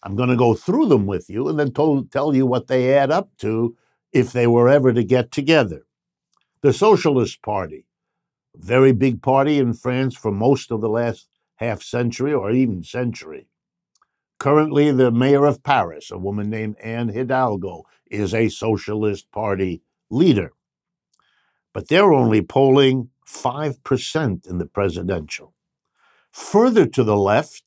I'm 0.04 0.16
going 0.16 0.30
to 0.30 0.36
go 0.36 0.54
through 0.54 0.90
them 0.90 1.08
with 1.08 1.28
you 1.28 1.50
and 1.50 1.58
then 1.58 1.74
to- 1.74 2.08
tell 2.12 2.36
you 2.36 2.46
what 2.46 2.68
they 2.68 2.96
add 2.96 3.10
up 3.10 3.32
to 3.40 3.76
if 4.14 4.32
they 4.32 4.46
were 4.46 4.70
ever 4.70 4.94
to 4.94 5.04
get 5.04 5.32
together. 5.32 5.88
The 6.62 6.72
Socialist 6.72 7.42
Party, 7.42 7.88
very 8.56 8.92
big 8.92 9.24
party 9.24 9.58
in 9.58 9.74
France 9.74 10.16
for 10.16 10.32
most 10.32 10.72
of 10.72 10.82
the 10.82 10.90
last 10.90 11.28
half 11.56 11.82
century 11.82 12.32
or 12.32 12.52
even 12.52 12.84
century. 12.84 13.48
Currently, 14.38 14.92
the 14.92 15.10
mayor 15.10 15.48
of 15.48 15.64
Paris, 15.64 16.12
a 16.12 16.18
woman 16.20 16.52
named 16.52 16.78
Anne 16.80 17.10
Hidalgo, 17.10 17.86
is 18.06 18.36
a 18.36 18.50
Socialist 18.50 19.32
Party 19.32 19.82
leader. 20.12 20.54
But 21.74 21.88
they're 21.88 22.14
only 22.14 22.44
polling 22.44 23.10
5% 23.32 24.48
in 24.48 24.58
the 24.58 24.66
presidential. 24.66 25.54
Further 26.32 26.86
to 26.86 27.04
the 27.04 27.16
left, 27.16 27.64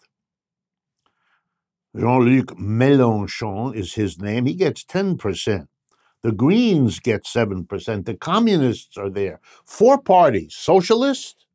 Jean 1.97 2.25
Luc 2.25 2.47
Mélenchon 2.57 3.75
is 3.75 3.95
his 3.95 4.21
name. 4.21 4.47
He 4.47 4.55
gets 4.55 4.85
10%. 4.85 5.69
The 6.23 6.33
Greens 6.33 7.01
get 7.01 7.25
7%. 7.25 8.05
The 8.05 8.15
Communists 8.15 8.97
are 8.97 9.11
there. 9.11 9.41
Four 9.65 10.01
parties 10.01 10.55
Socialist, 10.57 11.47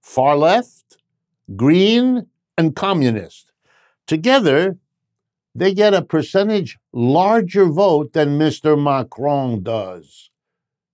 far 0.00 0.36
left, 0.36 0.98
Green, 1.56 2.26
and 2.56 2.76
Communist. 2.76 3.52
Together, 4.06 4.76
they 5.54 5.74
get 5.74 5.94
a 5.94 6.02
percentage 6.02 6.78
larger 6.92 7.66
vote 7.66 8.12
than 8.12 8.38
Mr. 8.38 8.80
Macron 8.80 9.62
does. 9.62 10.29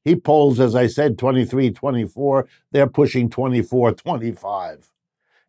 He 0.06 0.14
polls, 0.14 0.60
as 0.60 0.76
I 0.76 0.86
said, 0.86 1.18
23 1.18 1.72
24. 1.72 2.46
They're 2.70 2.86
pushing 2.86 3.28
24 3.28 3.90
25. 3.90 4.92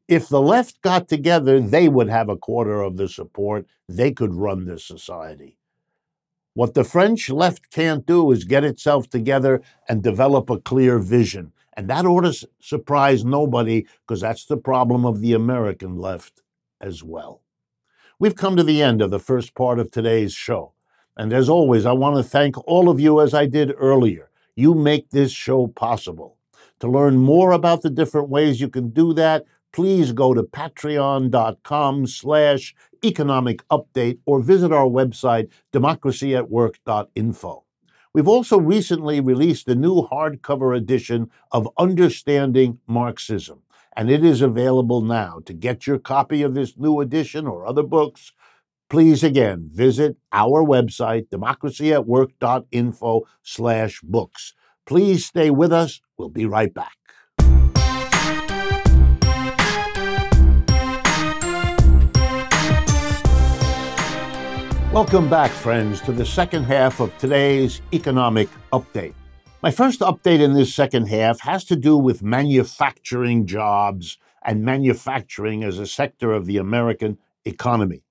If 0.07 0.29
the 0.29 0.41
left 0.41 0.81
got 0.81 1.07
together, 1.07 1.59
they 1.59 1.87
would 1.87 2.09
have 2.09 2.27
a 2.27 2.37
quarter 2.37 2.81
of 2.81 2.97
the 2.97 3.07
support. 3.07 3.67
They 3.87 4.11
could 4.11 4.33
run 4.33 4.65
this 4.65 4.83
society. 4.83 5.59
What 6.55 6.73
the 6.73 6.83
French 6.83 7.29
left 7.29 7.69
can't 7.69 8.03
do 8.07 8.31
is 8.31 8.45
get 8.45 8.63
itself 8.63 9.07
together 9.07 9.61
and 9.87 10.01
develop 10.01 10.49
a 10.49 10.59
clear 10.59 10.97
vision. 10.97 11.51
And 11.73 11.87
that 11.91 12.07
ought 12.07 12.21
to 12.21 12.47
surprise 12.59 13.23
nobody 13.23 13.85
because 14.07 14.21
that's 14.21 14.45
the 14.45 14.57
problem 14.57 15.05
of 15.05 15.21
the 15.21 15.33
American 15.33 15.99
left 15.99 16.41
as 16.81 17.03
well. 17.03 17.43
We've 18.17 18.35
come 18.35 18.55
to 18.55 18.63
the 18.63 18.81
end 18.81 19.03
of 19.03 19.11
the 19.11 19.19
first 19.19 19.53
part 19.53 19.77
of 19.77 19.91
today's 19.91 20.33
show. 20.33 20.73
And 21.15 21.31
as 21.31 21.47
always, 21.47 21.85
I 21.85 21.91
want 21.91 22.17
to 22.17 22.23
thank 22.23 22.57
all 22.67 22.89
of 22.89 22.99
you 22.99 23.21
as 23.21 23.35
I 23.35 23.45
did 23.45 23.71
earlier. 23.77 24.31
You 24.57 24.73
make 24.73 25.11
this 25.11 25.31
show 25.31 25.67
possible. 25.67 26.35
To 26.79 26.89
learn 26.89 27.17
more 27.17 27.51
about 27.51 27.83
the 27.83 27.91
different 27.91 28.29
ways 28.29 28.59
you 28.59 28.69
can 28.69 28.89
do 28.89 29.13
that, 29.13 29.45
please 29.71 30.11
go 30.13 30.33
to 30.33 30.41
patreon.com 30.41 32.07
slash 32.07 32.73
economic 33.05 33.61
update 33.69 34.17
or 34.25 34.41
visit 34.41 34.71
our 34.71 34.87
website, 34.87 35.51
democracyatwork.info. 35.71 37.63
We've 38.13 38.27
also 38.27 38.59
recently 38.59 39.19
released 39.21 39.67
a 39.67 39.75
new 39.75 40.07
hardcover 40.07 40.75
edition 40.75 41.29
of 41.51 41.69
Understanding 41.77 42.79
Marxism, 42.87 43.61
and 43.95 44.09
it 44.09 44.25
is 44.25 44.41
available 44.41 45.01
now. 45.01 45.39
To 45.45 45.53
get 45.53 45.85
your 45.85 45.99
copy 45.99 46.41
of 46.41 46.55
this 46.55 46.75
new 46.79 46.99
edition 46.99 47.45
or 47.45 47.67
other 47.67 47.83
books, 47.83 48.31
please 48.89 49.23
again 49.23 49.69
visit 49.71 50.17
our 50.31 50.63
website, 50.63 51.27
democracyatwork.info 51.29 53.27
slash 53.43 54.01
books. 54.01 54.53
Please 54.85 55.25
stay 55.25 55.49
with 55.49 55.73
us. 55.73 56.01
We'll 56.17 56.29
be 56.29 56.45
right 56.45 56.73
back. 56.73 56.97
Welcome 64.93 65.29
back, 65.29 65.51
friends, 65.51 66.01
to 66.01 66.11
the 66.11 66.25
second 66.25 66.63
half 66.63 67.01
of 67.01 67.15
today's 67.19 67.81
economic 67.93 68.49
update. 68.73 69.13
My 69.61 69.69
first 69.69 69.99
update 69.99 70.39
in 70.39 70.53
this 70.53 70.73
second 70.73 71.07
half 71.07 71.41
has 71.41 71.65
to 71.65 71.75
do 71.75 71.97
with 71.97 72.23
manufacturing 72.23 73.45
jobs 73.45 74.17
and 74.43 74.63
manufacturing 74.63 75.63
as 75.63 75.77
a 75.77 75.85
sector 75.85 76.31
of 76.31 76.45
the 76.45 76.57
American 76.57 77.17
economy. 77.45 78.06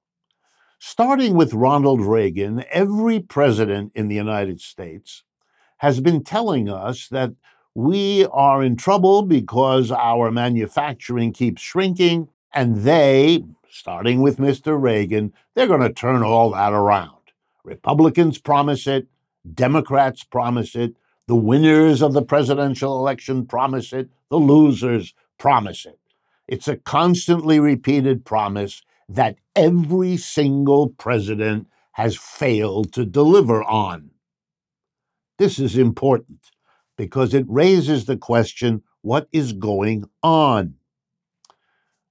Starting 0.88 1.35
with 1.35 1.52
Ronald 1.52 2.00
Reagan, 2.00 2.64
every 2.71 3.19
president 3.19 3.90
in 3.97 4.07
the 4.07 4.14
United 4.14 4.61
States 4.61 5.25
has 5.78 5.99
been 5.99 6.23
telling 6.23 6.69
us 6.69 7.09
that 7.09 7.33
we 7.75 8.25
are 8.26 8.62
in 8.62 8.76
trouble 8.76 9.23
because 9.23 9.90
our 9.90 10.31
manufacturing 10.31 11.33
keeps 11.33 11.61
shrinking, 11.61 12.28
and 12.55 12.76
they, 12.85 13.43
starting 13.69 14.23
with 14.23 14.37
Mr. 14.37 14.81
Reagan, 14.81 15.33
they're 15.57 15.66
going 15.66 15.81
to 15.81 15.93
turn 15.93 16.23
all 16.23 16.52
that 16.52 16.73
around. 16.73 17.33
Republicans 17.64 18.38
promise 18.38 18.87
it, 18.87 19.09
Democrats 19.52 20.23
promise 20.23 20.76
it, 20.76 20.95
The 21.26 21.35
winners 21.35 22.00
of 22.00 22.12
the 22.12 22.23
presidential 22.23 22.97
election 22.97 23.45
promise 23.45 23.93
it, 23.93 24.09
the 24.31 24.38
losers 24.38 25.14
promise 25.37 25.85
it. 25.85 25.99
It's 26.47 26.69
a 26.69 26.76
constantly 26.76 27.59
repeated 27.59 28.25
promise 28.25 28.83
that 29.09 29.37
every 29.55 30.17
single 30.17 30.89
president 30.91 31.69
has 31.93 32.17
failed 32.17 32.93
to 32.93 33.05
deliver 33.05 33.63
on. 33.65 34.11
This 35.39 35.59
is 35.59 35.77
important 35.77 36.51
because 36.97 37.35
it 37.35 37.45
raises 37.49 38.07
the 38.07 38.17
question 38.17 38.83
what 39.03 39.29
is 39.33 39.53
going 39.53 40.05
on? 40.23 40.75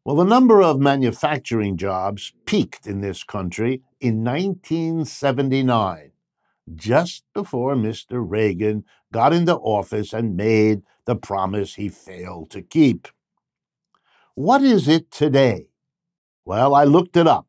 Well, 0.06 0.16
the 0.16 0.24
number 0.24 0.62
of 0.62 0.80
manufacturing 0.80 1.78
jobs 1.78 2.32
peaked 2.46 2.86
in 2.86 3.02
this 3.02 3.24
country 3.24 3.82
in 4.00 4.24
1979, 4.24 6.12
just 6.76 7.24
before 7.34 7.76
Mr. 7.76 8.24
Reagan 8.24 8.86
got 9.12 9.34
into 9.34 9.56
office 9.56 10.14
and 10.14 10.38
made 10.38 10.84
the 11.06 11.16
promise 11.16 11.76
he 11.76 11.90
failed 11.90 12.52
to 12.52 12.62
keep. 12.62 13.08
What 14.36 14.62
is 14.62 14.88
it 14.88 15.10
today? 15.12 15.70
Well, 16.46 16.76
I 16.76 16.84
looked 16.84 17.18
it 17.18 17.28
up. 17.28 17.48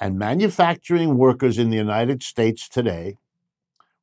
And 0.00 0.18
manufacturing 0.18 1.16
workers 1.16 1.58
in 1.58 1.70
the 1.70 1.76
United 1.76 2.22
States 2.22 2.68
today, 2.68 3.16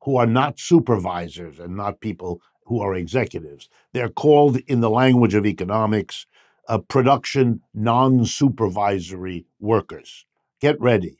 who 0.02 0.16
are 0.16 0.26
not 0.26 0.58
supervisors 0.58 1.60
and 1.60 1.76
not 1.76 2.00
people 2.00 2.40
who 2.64 2.80
are 2.80 2.94
executives, 2.94 3.68
they're 3.92 4.08
called 4.08 4.56
in 4.66 4.80
the 4.80 4.90
language 4.90 5.34
of 5.34 5.46
economics 5.46 6.26
uh, 6.68 6.78
production 6.78 7.60
non 7.74 8.24
supervisory 8.24 9.46
workers. 9.60 10.24
Get 10.60 10.80
ready 10.80 11.18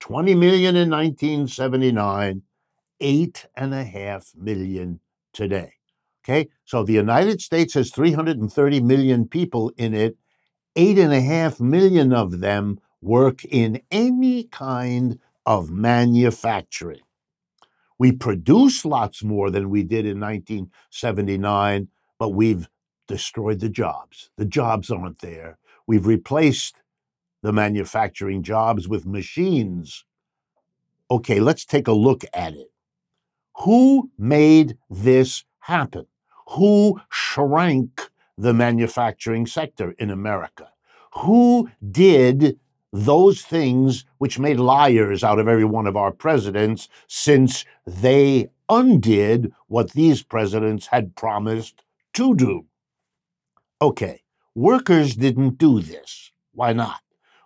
20 0.00 0.34
million 0.34 0.74
in 0.74 0.90
1979, 0.90 2.42
eight 3.00 3.46
and 3.56 3.74
a 3.74 3.84
half 3.84 4.32
million 4.36 5.00
today. 5.32 5.74
Okay, 6.24 6.48
so 6.64 6.84
the 6.84 6.92
United 6.92 7.40
States 7.40 7.74
has 7.74 7.90
330 7.90 8.80
million 8.80 9.26
people 9.26 9.72
in 9.76 9.94
it. 9.94 10.16
Eight 10.74 10.98
and 10.98 11.12
a 11.12 11.20
half 11.20 11.60
million 11.60 12.12
of 12.12 12.40
them 12.40 12.80
work 13.02 13.44
in 13.44 13.82
any 13.90 14.44
kind 14.44 15.18
of 15.44 15.70
manufacturing. 15.70 17.02
We 17.98 18.12
produce 18.12 18.84
lots 18.84 19.22
more 19.22 19.50
than 19.50 19.68
we 19.68 19.82
did 19.82 20.06
in 20.06 20.18
1979, 20.18 21.88
but 22.18 22.30
we've 22.30 22.68
destroyed 23.06 23.60
the 23.60 23.68
jobs. 23.68 24.30
The 24.36 24.46
jobs 24.46 24.90
aren't 24.90 25.18
there. 25.18 25.58
We've 25.86 26.06
replaced 26.06 26.76
the 27.42 27.52
manufacturing 27.52 28.42
jobs 28.42 28.88
with 28.88 29.04
machines. 29.04 30.04
Okay, 31.10 31.38
let's 31.38 31.66
take 31.66 31.86
a 31.86 31.92
look 31.92 32.24
at 32.32 32.54
it. 32.54 32.72
Who 33.58 34.10
made 34.16 34.78
this 34.88 35.44
happen? 35.58 36.06
Who 36.48 37.00
shrank 37.10 38.10
the 38.38 38.54
manufacturing 38.54 39.46
sector 39.46 39.92
in 39.98 40.10
America? 40.10 40.70
Who 41.14 41.68
did 41.90 42.58
those 42.92 43.42
things 43.42 44.04
which 44.18 44.38
made 44.38 44.58
liars 44.58 45.24
out 45.24 45.38
of 45.38 45.48
every 45.48 45.64
one 45.64 45.86
of 45.86 45.96
our 45.96 46.12
presidents 46.12 46.88
since 47.06 47.64
they 47.86 48.48
undid 48.68 49.52
what 49.66 49.92
these 49.92 50.22
presidents 50.22 50.86
had 50.86 51.14
promised 51.16 51.84
to 52.14 52.34
do? 52.34 52.66
Okay, 53.80 54.22
workers 54.54 55.16
didn't 55.16 55.58
do 55.58 55.80
this. 55.80 56.32
Why 56.52 56.72
not? 56.72 57.01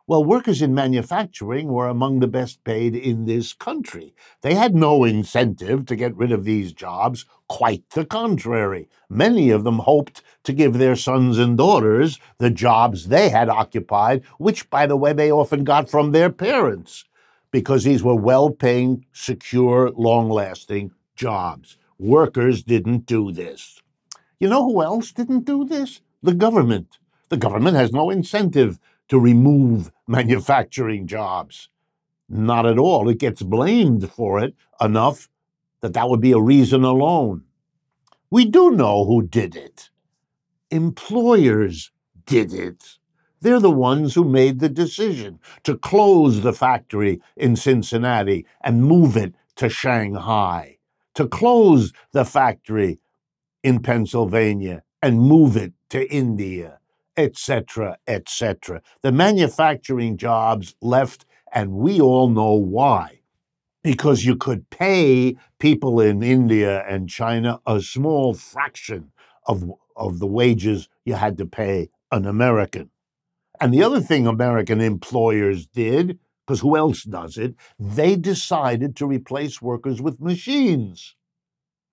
Well, 0.08 0.22
workers 0.22 0.62
in 0.62 0.72
manufacturing 0.72 1.68
were 1.68 1.88
among 1.88 2.20
the 2.20 2.28
best 2.28 2.62
paid 2.62 2.94
in 2.94 3.24
this 3.24 3.52
country. 3.52 4.14
They 4.42 4.54
had 4.54 4.74
no 4.74 5.02
incentive 5.02 5.84
to 5.86 5.96
get 5.96 6.16
rid 6.16 6.30
of 6.30 6.44
these 6.44 6.72
jobs, 6.72 7.24
quite 7.48 7.90
the 7.90 8.04
contrary. 8.04 8.88
Many 9.10 9.50
of 9.50 9.64
them 9.64 9.80
hoped 9.80 10.22
to 10.44 10.52
give 10.52 10.74
their 10.74 10.94
sons 10.94 11.38
and 11.38 11.58
daughters 11.58 12.20
the 12.38 12.50
jobs 12.50 13.08
they 13.08 13.30
had 13.30 13.48
occupied, 13.48 14.22
which, 14.38 14.70
by 14.70 14.86
the 14.86 14.96
way, 14.96 15.12
they 15.12 15.32
often 15.32 15.64
got 15.64 15.90
from 15.90 16.12
their 16.12 16.30
parents, 16.30 17.04
because 17.50 17.82
these 17.82 18.04
were 18.04 18.14
well 18.14 18.50
paying, 18.50 19.04
secure, 19.12 19.90
long 19.90 20.30
lasting 20.30 20.92
jobs. 21.16 21.78
Workers 21.98 22.62
didn't 22.62 23.06
do 23.06 23.32
this. 23.32 23.82
You 24.38 24.48
know 24.48 24.64
who 24.64 24.82
else 24.82 25.10
didn't 25.10 25.46
do 25.46 25.64
this? 25.64 26.00
the 26.22 26.34
government. 26.34 26.98
The 27.28 27.36
government 27.36 27.76
has 27.76 27.92
no 27.92 28.10
incentive 28.10 28.78
to 29.08 29.18
remove 29.18 29.92
manufacturing 30.06 31.06
jobs. 31.06 31.68
Not 32.28 32.66
at 32.66 32.78
all. 32.78 33.08
It 33.08 33.18
gets 33.18 33.42
blamed 33.42 34.10
for 34.10 34.40
it 34.40 34.54
enough 34.80 35.28
that 35.80 35.92
that 35.94 36.08
would 36.08 36.20
be 36.20 36.32
a 36.32 36.40
reason 36.40 36.84
alone. 36.84 37.44
We 38.30 38.44
do 38.44 38.70
know 38.72 39.04
who 39.04 39.22
did 39.22 39.54
it. 39.54 39.90
Employers 40.70 41.92
did 42.24 42.52
it. 42.52 42.98
They're 43.40 43.60
the 43.60 43.70
ones 43.70 44.14
who 44.14 44.24
made 44.24 44.58
the 44.58 44.68
decision 44.68 45.38
to 45.62 45.76
close 45.76 46.40
the 46.40 46.52
factory 46.52 47.20
in 47.36 47.54
Cincinnati 47.54 48.46
and 48.62 48.82
move 48.82 49.16
it 49.16 49.34
to 49.56 49.68
Shanghai, 49.68 50.78
to 51.14 51.28
close 51.28 51.92
the 52.12 52.24
factory 52.24 52.98
in 53.62 53.80
Pennsylvania 53.80 54.82
and 55.02 55.20
move 55.20 55.56
it 55.56 55.72
to 55.90 56.10
India, 56.12 56.80
etc., 57.16 57.98
etc. 58.06 58.82
The 59.02 59.12
manufacturing 59.12 60.16
jobs 60.16 60.74
left, 60.80 61.24
and 61.52 61.72
we 61.72 62.00
all 62.00 62.28
know 62.28 62.52
why. 62.52 63.20
Because 63.82 64.24
you 64.24 64.36
could 64.36 64.68
pay 64.70 65.36
people 65.58 66.00
in 66.00 66.22
India 66.22 66.84
and 66.88 67.08
China 67.08 67.60
a 67.66 67.80
small 67.80 68.34
fraction 68.34 69.12
of, 69.46 69.64
of 69.96 70.18
the 70.18 70.26
wages 70.26 70.88
you 71.04 71.14
had 71.14 71.38
to 71.38 71.46
pay 71.46 71.90
an 72.10 72.26
American. 72.26 72.90
And 73.60 73.72
the 73.72 73.82
other 73.82 74.00
thing 74.00 74.26
American 74.26 74.80
employers 74.80 75.66
did, 75.66 76.18
because 76.46 76.60
who 76.60 76.76
else 76.76 77.04
does 77.04 77.38
it, 77.38 77.54
they 77.78 78.16
decided 78.16 78.96
to 78.96 79.06
replace 79.06 79.62
workers 79.62 80.02
with 80.02 80.20
machines 80.20 81.14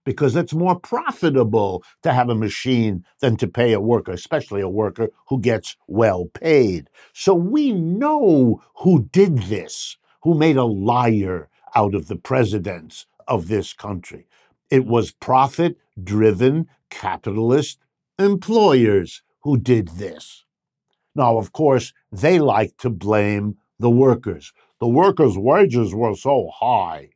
because 0.04 0.36
it's 0.36 0.54
more 0.54 0.80
profitable 0.80 1.84
to 2.02 2.14
have 2.14 2.30
a 2.30 2.36
machine 2.36 3.06
than 3.20 3.38
to 3.38 3.48
pay 3.48 3.74
a 3.74 3.80
worker, 3.80 4.12
especially 4.12 4.62
a 4.62 4.70
worker 4.70 5.10
who 5.28 5.40
gets 5.40 5.76
well 5.88 6.26
paid. 6.26 6.90
So 7.14 7.34
we 7.34 7.72
know 7.72 8.62
who 8.78 9.10
did 9.12 9.44
this, 9.44 9.98
who 10.22 10.34
made 10.34 10.58
a 10.58 10.66
liar 10.66 11.50
out 11.76 11.96
of 11.96 12.08
the 12.08 12.16
presidents 12.16 13.06
of 13.28 13.48
this 13.48 13.74
country. 13.74 14.28
It 14.70 14.86
was 14.86 15.12
profit 15.12 15.78
driven 16.02 16.68
capitalist 16.90 17.80
employers 18.20 19.22
who 19.42 19.58
did 19.58 19.90
this. 19.90 20.46
Now, 21.16 21.38
of 21.38 21.52
course, 21.52 21.94
they 22.12 22.40
like 22.40 22.78
to 22.78 22.90
blame 22.90 23.58
the 23.80 23.90
workers. 23.90 24.52
The 24.80 24.88
workers' 24.88 25.38
wages 25.38 25.94
were 25.94 26.16
so 26.16 26.50
high. 26.54 27.10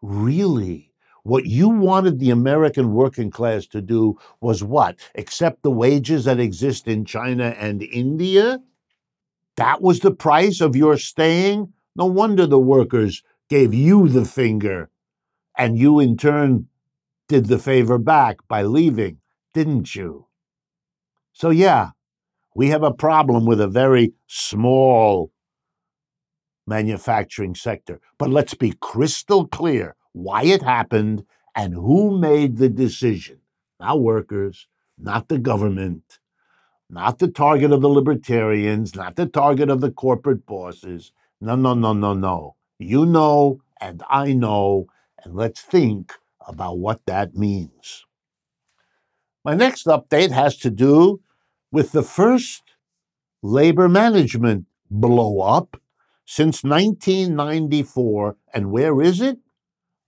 Really? 0.00 0.93
What 1.24 1.46
you 1.46 1.70
wanted 1.70 2.18
the 2.18 2.28
American 2.28 2.92
working 2.92 3.30
class 3.30 3.66
to 3.68 3.80
do 3.80 4.18
was 4.42 4.62
what? 4.62 4.98
Accept 5.14 5.62
the 5.62 5.70
wages 5.70 6.26
that 6.26 6.38
exist 6.38 6.86
in 6.86 7.06
China 7.06 7.56
and 7.58 7.82
India? 7.82 8.60
That 9.56 9.80
was 9.80 10.00
the 10.00 10.10
price 10.10 10.60
of 10.60 10.76
your 10.76 10.98
staying? 10.98 11.72
No 11.96 12.04
wonder 12.04 12.46
the 12.46 12.58
workers 12.58 13.22
gave 13.48 13.72
you 13.72 14.06
the 14.08 14.26
finger, 14.26 14.90
and 15.56 15.78
you 15.78 15.98
in 15.98 16.18
turn 16.18 16.68
did 17.26 17.46
the 17.46 17.58
favor 17.58 17.96
back 17.96 18.36
by 18.46 18.62
leaving, 18.62 19.18
didn't 19.54 19.94
you? 19.94 20.26
So, 21.32 21.48
yeah, 21.48 21.90
we 22.54 22.68
have 22.68 22.82
a 22.82 22.92
problem 22.92 23.46
with 23.46 23.62
a 23.62 23.66
very 23.66 24.12
small 24.26 25.32
manufacturing 26.66 27.54
sector. 27.54 27.98
But 28.18 28.28
let's 28.28 28.54
be 28.54 28.74
crystal 28.78 29.46
clear 29.46 29.96
why 30.14 30.44
it 30.44 30.62
happened, 30.62 31.26
and 31.54 31.74
who 31.74 32.18
made 32.18 32.56
the 32.56 32.70
decision. 32.70 33.40
Not 33.80 34.00
workers, 34.00 34.68
not 34.98 35.28
the 35.28 35.38
government, 35.38 36.20
not 36.90 37.18
the 37.18 37.28
target 37.28 37.72
of 37.72 37.82
the 37.82 37.88
libertarians, 37.90 38.94
not 38.94 39.16
the 39.16 39.26
target 39.26 39.70
of 39.70 39.82
the 39.82 39.90
corporate 39.90 40.46
bosses. 40.46 41.12
No, 41.40 41.56
no, 41.56 41.74
no, 41.74 41.92
no, 41.92 42.14
no. 42.14 42.56
You 42.78 43.06
know, 43.06 43.60
and 43.80 44.02
I 44.08 44.32
know, 44.32 44.86
and 45.24 45.34
let's 45.34 45.60
think 45.60 46.14
about 46.46 46.78
what 46.78 47.00
that 47.06 47.34
means. 47.36 48.06
My 49.44 49.54
next 49.54 49.86
update 49.86 50.30
has 50.30 50.56
to 50.58 50.70
do 50.70 51.20
with 51.70 51.92
the 51.92 52.02
first 52.02 52.62
labor 53.42 53.88
management 53.88 54.66
blow 54.90 55.40
up 55.40 55.80
since 56.24 56.64
1994. 56.64 58.36
And 58.54 58.70
where 58.70 59.02
is 59.02 59.20
it? 59.20 59.38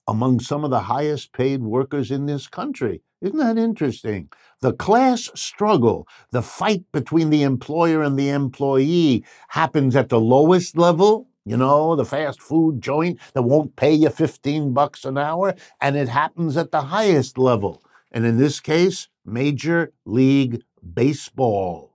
Among 0.08 0.40
some 0.40 0.64
of 0.64 0.70
the 0.70 0.80
highest 0.80 1.32
paid 1.32 1.62
workers 1.62 2.10
in 2.10 2.26
this 2.26 2.46
country. 2.46 3.02
Isn't 3.20 3.38
that 3.38 3.58
interesting? 3.58 4.28
The 4.60 4.72
class 4.72 5.30
struggle, 5.34 6.06
the 6.32 6.42
fight 6.42 6.84
between 6.92 7.30
the 7.30 7.42
employer 7.42 8.02
and 8.02 8.18
the 8.18 8.28
employee, 8.30 9.24
happens 9.48 9.96
at 9.96 10.08
the 10.08 10.20
lowest 10.20 10.76
level 10.76 11.28
You 11.48 11.56
know, 11.56 11.94
the 11.94 12.04
fast 12.04 12.42
food 12.42 12.82
joint 12.82 13.20
that 13.34 13.42
won't 13.42 13.76
pay 13.76 13.94
you 13.94 14.10
15 14.10 14.74
bucks 14.74 15.04
an 15.04 15.16
hour, 15.16 15.54
and 15.80 15.96
it 15.96 16.08
happens 16.08 16.56
at 16.56 16.72
the 16.72 16.82
highest 16.82 17.38
level. 17.38 17.82
And 18.10 18.26
in 18.26 18.36
this 18.36 18.58
case, 18.58 19.08
Major 19.24 19.92
League 20.04 20.62
Baseball. 20.94 21.92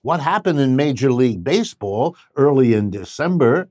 What 0.00 0.20
happened 0.20 0.58
in 0.58 0.74
Major 0.76 1.12
League 1.12 1.44
Baseball 1.44 2.16
early 2.36 2.72
in 2.72 2.90
December 2.90 3.68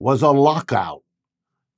was 0.00 0.22
a 0.22 0.30
lockout. 0.30 1.02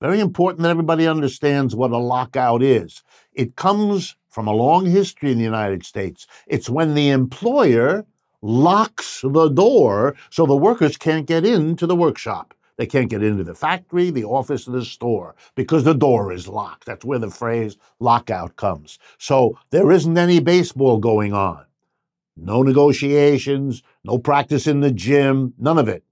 Very 0.00 0.20
important 0.20 0.62
that 0.62 0.70
everybody 0.70 1.06
understands 1.06 1.76
what 1.76 1.90
a 1.90 1.98
lockout 1.98 2.62
is. 2.62 3.02
It 3.34 3.56
comes 3.56 4.16
from 4.30 4.46
a 4.46 4.52
long 4.52 4.86
history 4.86 5.32
in 5.32 5.38
the 5.38 5.44
United 5.44 5.84
States. 5.84 6.26
It's 6.46 6.70
when 6.70 6.94
the 6.94 7.10
employer 7.10 8.06
locks 8.40 9.20
the 9.22 9.48
door 9.48 10.14
so 10.30 10.46
the 10.46 10.56
workers 10.56 10.96
can't 10.96 11.26
get 11.26 11.44
into 11.44 11.86
the 11.86 11.96
workshop. 11.96 12.54
They 12.78 12.86
can't 12.86 13.10
get 13.10 13.22
into 13.22 13.44
the 13.44 13.54
factory, 13.54 14.10
the 14.10 14.24
office, 14.24 14.66
or 14.66 14.70
the 14.70 14.84
store 14.86 15.34
because 15.54 15.84
the 15.84 15.92
door 15.92 16.32
is 16.32 16.48
locked. 16.48 16.86
That's 16.86 17.04
where 17.04 17.18
the 17.18 17.30
phrase 17.30 17.76
lockout 17.98 18.56
comes. 18.56 18.98
So 19.18 19.58
there 19.68 19.92
isn't 19.92 20.16
any 20.16 20.40
baseball 20.40 20.96
going 20.96 21.34
on. 21.34 21.66
No 22.38 22.62
negotiations, 22.62 23.82
no 24.02 24.16
practice 24.16 24.66
in 24.66 24.80
the 24.80 24.90
gym, 24.90 25.52
none 25.58 25.76
of 25.76 25.88
it. 25.88 26.04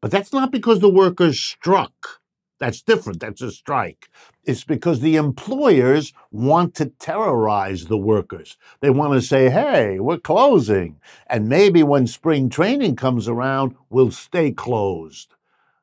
But 0.00 0.10
that's 0.10 0.32
not 0.32 0.50
because 0.50 0.80
the 0.80 0.90
workers 0.90 1.38
struck. 1.38 2.20
That's 2.58 2.80
different. 2.80 3.20
That's 3.20 3.42
a 3.42 3.50
strike. 3.50 4.08
It's 4.44 4.64
because 4.64 5.00
the 5.00 5.16
employers 5.16 6.14
want 6.30 6.74
to 6.76 6.86
terrorize 6.86 7.84
the 7.84 7.98
workers. 7.98 8.56
They 8.80 8.90
want 8.90 9.12
to 9.12 9.20
say, 9.20 9.50
hey, 9.50 10.00
we're 10.00 10.18
closing. 10.18 10.98
And 11.26 11.48
maybe 11.48 11.82
when 11.82 12.06
spring 12.06 12.48
training 12.48 12.96
comes 12.96 13.28
around, 13.28 13.76
we'll 13.90 14.10
stay 14.10 14.52
closed. 14.52 15.34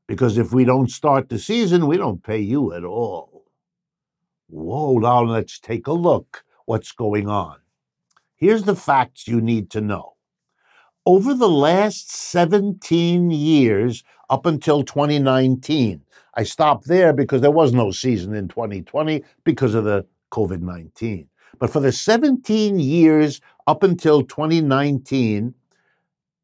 Because 0.07 0.37
if 0.37 0.51
we 0.51 0.65
don't 0.65 0.89
start 0.89 1.29
the 1.29 1.37
season, 1.37 1.87
we 1.87 1.97
don't 1.97 2.23
pay 2.23 2.39
you 2.39 2.73
at 2.73 2.83
all. 2.83 3.45
Whoa, 4.47 4.97
now 4.97 5.23
let's 5.23 5.59
take 5.59 5.87
a 5.87 5.93
look 5.93 6.43
what's 6.65 6.91
going 6.91 7.29
on. 7.29 7.57
Here's 8.35 8.63
the 8.63 8.75
facts 8.75 9.27
you 9.27 9.41
need 9.41 9.69
to 9.71 9.81
know. 9.81 10.12
Over 11.05 11.33
the 11.33 11.49
last 11.49 12.11
17 12.11 13.29
years, 13.29 14.05
up 14.29 14.45
until 14.45 14.83
2019, 14.83 16.01
I 16.35 16.43
stopped 16.43 16.87
there 16.87 17.11
because 17.11 17.41
there 17.41 17.51
was 17.51 17.73
no 17.73 17.91
season 17.91 18.33
in 18.33 18.47
2020 18.47 19.21
because 19.43 19.75
of 19.75 19.83
the 19.83 20.05
COVID 20.31 20.61
19. 20.61 21.27
But 21.59 21.71
for 21.71 21.81
the 21.81 21.91
17 21.91 22.79
years 22.79 23.41
up 23.67 23.83
until 23.83 24.23
2019, 24.23 25.53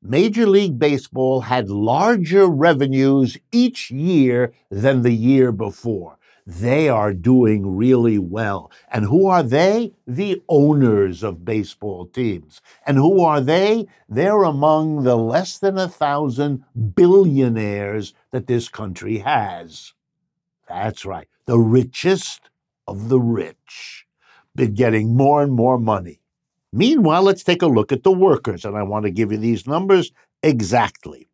Major 0.01 0.45
League 0.45 0.77
Baseball 0.77 1.39
had 1.39 1.69
larger 1.69 2.45
revenues 2.45 3.37
each 3.53 3.89
year 3.89 4.51
than 4.69 5.03
the 5.03 5.13
year 5.13 5.53
before. 5.53 6.18
They 6.49 6.89
are 6.89 7.13
doing 7.13 7.77
really 7.77 8.17
well. 8.17 8.71
And 8.91 9.05
who 9.05 9.27
are 9.27 9.43
they? 9.43 9.93
The 10.07 10.41
owners 10.49 11.21
of 11.21 11.45
baseball 11.45 12.07
teams. 12.07 12.59
And 12.87 12.97
who 12.97 13.21
are 13.21 13.39
they? 13.39 13.85
They're 14.09 14.41
among 14.41 15.03
the 15.03 15.15
less 15.15 15.59
than 15.59 15.77
a 15.77 15.87
thousand 15.87 16.63
billionaires 16.95 18.15
that 18.31 18.47
this 18.47 18.67
country 18.67 19.19
has. 19.19 19.93
That's 20.67 21.05
right, 21.05 21.27
the 21.45 21.59
richest 21.59 22.49
of 22.87 23.09
the 23.09 23.19
rich. 23.19 24.07
Been 24.55 24.73
getting 24.73 25.15
more 25.15 25.43
and 25.43 25.51
more 25.51 25.77
money. 25.77 26.19
Meanwhile, 26.73 27.21
let's 27.21 27.43
take 27.43 27.61
a 27.61 27.67
look 27.67 27.91
at 27.91 28.01
the 28.01 28.11
workers, 28.11 28.65
and 28.65 28.75
I 28.75 28.81
want 28.81 29.05
to 29.05 29.11
give 29.11 29.31
you 29.31 29.37
these 29.37 29.67
numbers 29.67 30.11
exactly. 30.41 31.29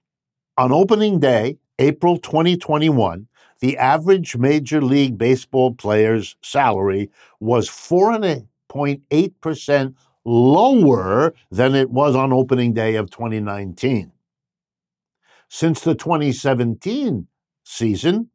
On 0.57 0.73
opening 0.73 1.21
day, 1.21 1.57
April 1.79 2.17
2021, 2.17 3.27
the 3.59 3.77
average 3.77 4.35
Major 4.35 4.81
League 4.81 5.17
Baseball 5.17 5.73
player's 5.73 6.35
salary 6.41 7.09
was 7.39 7.69
4.8% 7.69 9.95
lower 10.25 11.33
than 11.51 11.75
it 11.75 11.91
was 11.91 12.15
on 12.15 12.33
opening 12.33 12.73
day 12.73 12.95
of 12.95 13.11
2019. 13.11 14.11
Since 15.47 15.81
the 15.81 15.93
2017 15.95 17.27
season, 17.63 18.29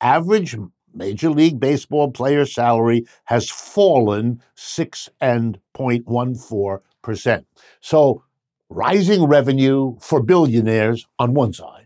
average 0.00 0.56
Major 0.92 1.30
League 1.30 1.60
Baseball 1.60 2.10
player 2.10 2.44
salary 2.46 3.06
has 3.24 3.50
fallen 3.50 4.40
6.14%. 4.56 7.44
So 7.80 8.24
rising 8.70 9.24
revenue 9.24 9.96
for 10.00 10.22
billionaires 10.22 11.06
on 11.18 11.34
one 11.34 11.52
side 11.52 11.83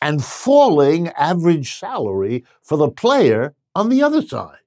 and 0.00 0.24
falling 0.24 1.08
average 1.08 1.78
salary 1.78 2.44
for 2.62 2.76
the 2.76 2.90
player 2.90 3.54
on 3.74 3.88
the 3.88 4.02
other 4.02 4.22
side. 4.22 4.58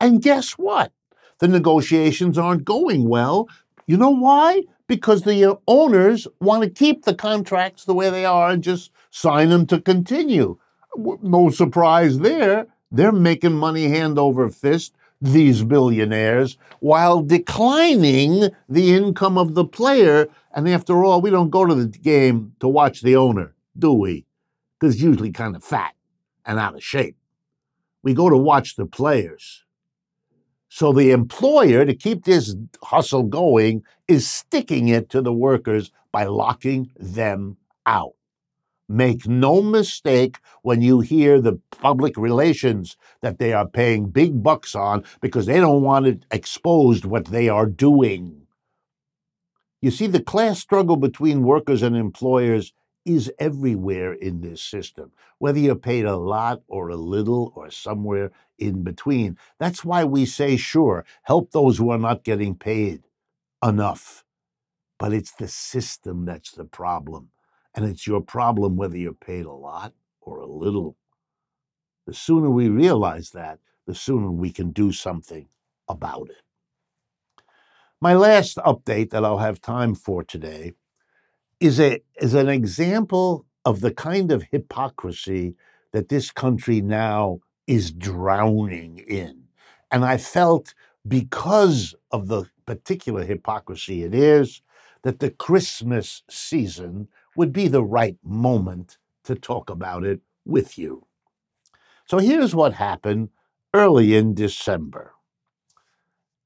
And 0.00 0.22
guess 0.22 0.52
what? 0.52 0.92
The 1.38 1.48
negotiations 1.48 2.38
aren't 2.38 2.64
going 2.64 3.08
well. 3.08 3.48
You 3.86 3.96
know 3.96 4.10
why? 4.10 4.62
Because 4.86 5.22
the 5.22 5.44
uh, 5.44 5.54
owners 5.66 6.26
want 6.40 6.62
to 6.64 6.70
keep 6.70 7.04
the 7.04 7.14
contracts 7.14 7.84
the 7.84 7.94
way 7.94 8.10
they 8.10 8.24
are 8.24 8.50
and 8.50 8.62
just 8.62 8.90
sign 9.10 9.50
them 9.50 9.66
to 9.66 9.80
continue. 9.80 10.58
No 10.96 11.50
surprise 11.50 12.18
there. 12.18 12.66
They're 12.90 13.12
making 13.12 13.52
money 13.52 13.88
hand 13.88 14.18
over 14.18 14.48
fist, 14.48 14.94
these 15.20 15.62
billionaires, 15.62 16.56
while 16.80 17.22
declining 17.22 18.50
the 18.68 18.94
income 18.94 19.38
of 19.38 19.54
the 19.54 19.64
player. 19.64 20.28
And 20.52 20.68
after 20.68 21.04
all, 21.04 21.20
we 21.20 21.30
don't 21.30 21.50
go 21.50 21.66
to 21.66 21.74
the 21.74 21.86
game 21.86 22.54
to 22.60 22.66
watch 22.68 23.02
the 23.02 23.16
owner, 23.16 23.54
do 23.78 23.92
we? 23.92 24.24
Because 24.80 25.02
usually 25.02 25.30
kind 25.30 25.54
of 25.54 25.62
fat 25.62 25.94
and 26.46 26.58
out 26.58 26.74
of 26.74 26.82
shape. 26.82 27.16
We 28.02 28.14
go 28.14 28.30
to 28.30 28.36
watch 28.36 28.76
the 28.76 28.86
players. 28.86 29.62
So 30.68 30.92
the 30.92 31.10
employer, 31.10 31.84
to 31.84 31.94
keep 31.94 32.24
this 32.24 32.54
hustle 32.82 33.24
going, 33.24 33.82
is 34.08 34.30
sticking 34.30 34.88
it 34.88 35.10
to 35.10 35.20
the 35.20 35.32
workers 35.32 35.90
by 36.12 36.24
locking 36.24 36.90
them 36.96 37.56
out. 37.86 38.14
Make 38.88 39.28
no 39.28 39.62
mistake 39.62 40.38
when 40.62 40.80
you 40.80 41.00
hear 41.00 41.40
the 41.40 41.60
public 41.70 42.16
relations 42.16 42.96
that 43.20 43.38
they 43.38 43.52
are 43.52 43.66
paying 43.66 44.06
big 44.06 44.42
bucks 44.42 44.74
on 44.74 45.04
because 45.20 45.46
they 45.46 45.60
don't 45.60 45.82
want 45.82 46.06
it 46.06 46.24
exposed 46.30 47.04
what 47.04 47.26
they 47.26 47.48
are 47.48 47.66
doing. 47.66 48.46
You 49.80 49.90
see, 49.90 50.06
the 50.06 50.22
class 50.22 50.58
struggle 50.58 50.96
between 50.96 51.42
workers 51.42 51.82
and 51.82 51.96
employers 51.96 52.72
is 53.04 53.32
everywhere 53.38 54.12
in 54.12 54.40
this 54.40 54.62
system, 54.62 55.12
whether 55.38 55.58
you're 55.58 55.74
paid 55.74 56.04
a 56.04 56.16
lot 56.16 56.62
or 56.68 56.88
a 56.88 56.96
little 56.96 57.52
or 57.56 57.70
somewhere 57.70 58.30
in 58.58 58.82
between. 58.82 59.38
That's 59.58 59.84
why 59.84 60.04
we 60.04 60.26
say, 60.26 60.56
sure, 60.56 61.04
help 61.22 61.50
those 61.50 61.78
who 61.78 61.90
are 61.90 61.98
not 61.98 62.24
getting 62.24 62.54
paid 62.54 63.02
enough. 63.64 64.24
But 64.98 65.12
it's 65.14 65.32
the 65.32 65.48
system 65.48 66.26
that's 66.26 66.52
the 66.52 66.64
problem. 66.64 67.30
And 67.74 67.84
it's 67.84 68.06
your 68.06 68.20
problem 68.20 68.76
whether 68.76 68.98
you're 68.98 69.14
paid 69.14 69.46
a 69.46 69.52
lot 69.52 69.94
or 70.20 70.38
a 70.38 70.46
little. 70.46 70.96
The 72.06 72.14
sooner 72.14 72.50
we 72.50 72.68
realize 72.68 73.30
that, 73.30 73.60
the 73.86 73.94
sooner 73.94 74.30
we 74.30 74.50
can 74.50 74.72
do 74.72 74.92
something 74.92 75.48
about 75.88 76.28
it. 76.28 76.42
My 78.00 78.14
last 78.14 78.56
update 78.58 79.10
that 79.10 79.24
I'll 79.24 79.38
have 79.38 79.60
time 79.60 79.94
for 79.94 80.24
today 80.24 80.72
is, 81.60 81.78
a, 81.78 82.00
is 82.20 82.34
an 82.34 82.48
example 82.48 83.46
of 83.64 83.80
the 83.80 83.92
kind 83.92 84.32
of 84.32 84.44
hypocrisy 84.50 85.54
that 85.92 86.08
this 86.08 86.30
country 86.30 86.80
now 86.80 87.40
is 87.66 87.92
drowning 87.92 88.98
in. 88.98 89.44
And 89.90 90.04
I 90.04 90.16
felt 90.16 90.74
because 91.06 91.94
of 92.10 92.28
the 92.28 92.46
particular 92.66 93.24
hypocrisy 93.24 94.02
it 94.02 94.14
is, 94.14 94.62
that 95.02 95.18
the 95.18 95.30
Christmas 95.30 96.22
season 96.28 97.08
would 97.36 97.52
be 97.52 97.68
the 97.68 97.82
right 97.82 98.16
moment 98.22 98.98
to 99.24 99.34
talk 99.34 99.70
about 99.70 100.04
it 100.04 100.20
with 100.44 100.78
you. 100.78 101.06
So 102.06 102.18
here's 102.18 102.54
what 102.54 102.74
happened 102.74 103.30
early 103.72 104.14
in 104.14 104.34
December. 104.34 105.14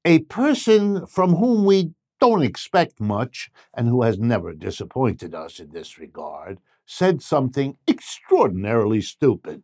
A 0.05 0.19
person 0.19 1.05
from 1.07 1.35
whom 1.35 1.65
we 1.65 1.91
don't 2.25 2.41
expect 2.41 2.99
much 2.99 3.51
and 3.75 3.87
who 3.87 4.01
has 4.01 4.17
never 4.17 4.51
disappointed 4.51 5.35
us 5.35 5.59
in 5.59 5.69
this 5.71 5.99
regard 5.99 6.57
said 6.87 7.21
something 7.21 7.77
extraordinarily 7.87 8.99
stupid. 8.99 9.61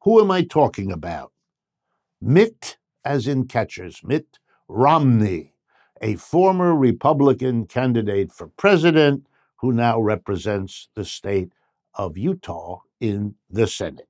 Who 0.00 0.20
am 0.20 0.28
I 0.32 0.42
talking 0.42 0.90
about? 0.90 1.30
Mitt, 2.20 2.78
as 3.04 3.28
in 3.28 3.46
catcher's 3.46 4.00
mitt, 4.02 4.40
Romney, 4.66 5.52
a 6.02 6.16
former 6.16 6.74
Republican 6.74 7.64
candidate 7.66 8.32
for 8.32 8.48
president 8.48 9.28
who 9.58 9.72
now 9.72 10.00
represents 10.00 10.88
the 10.96 11.04
state 11.04 11.52
of 11.94 12.18
Utah 12.18 12.80
in 12.98 13.36
the 13.48 13.68
Senate. 13.68 14.08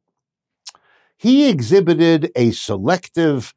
He 1.18 1.50
exhibited 1.50 2.31
a 2.35 2.50
selective 2.52 3.52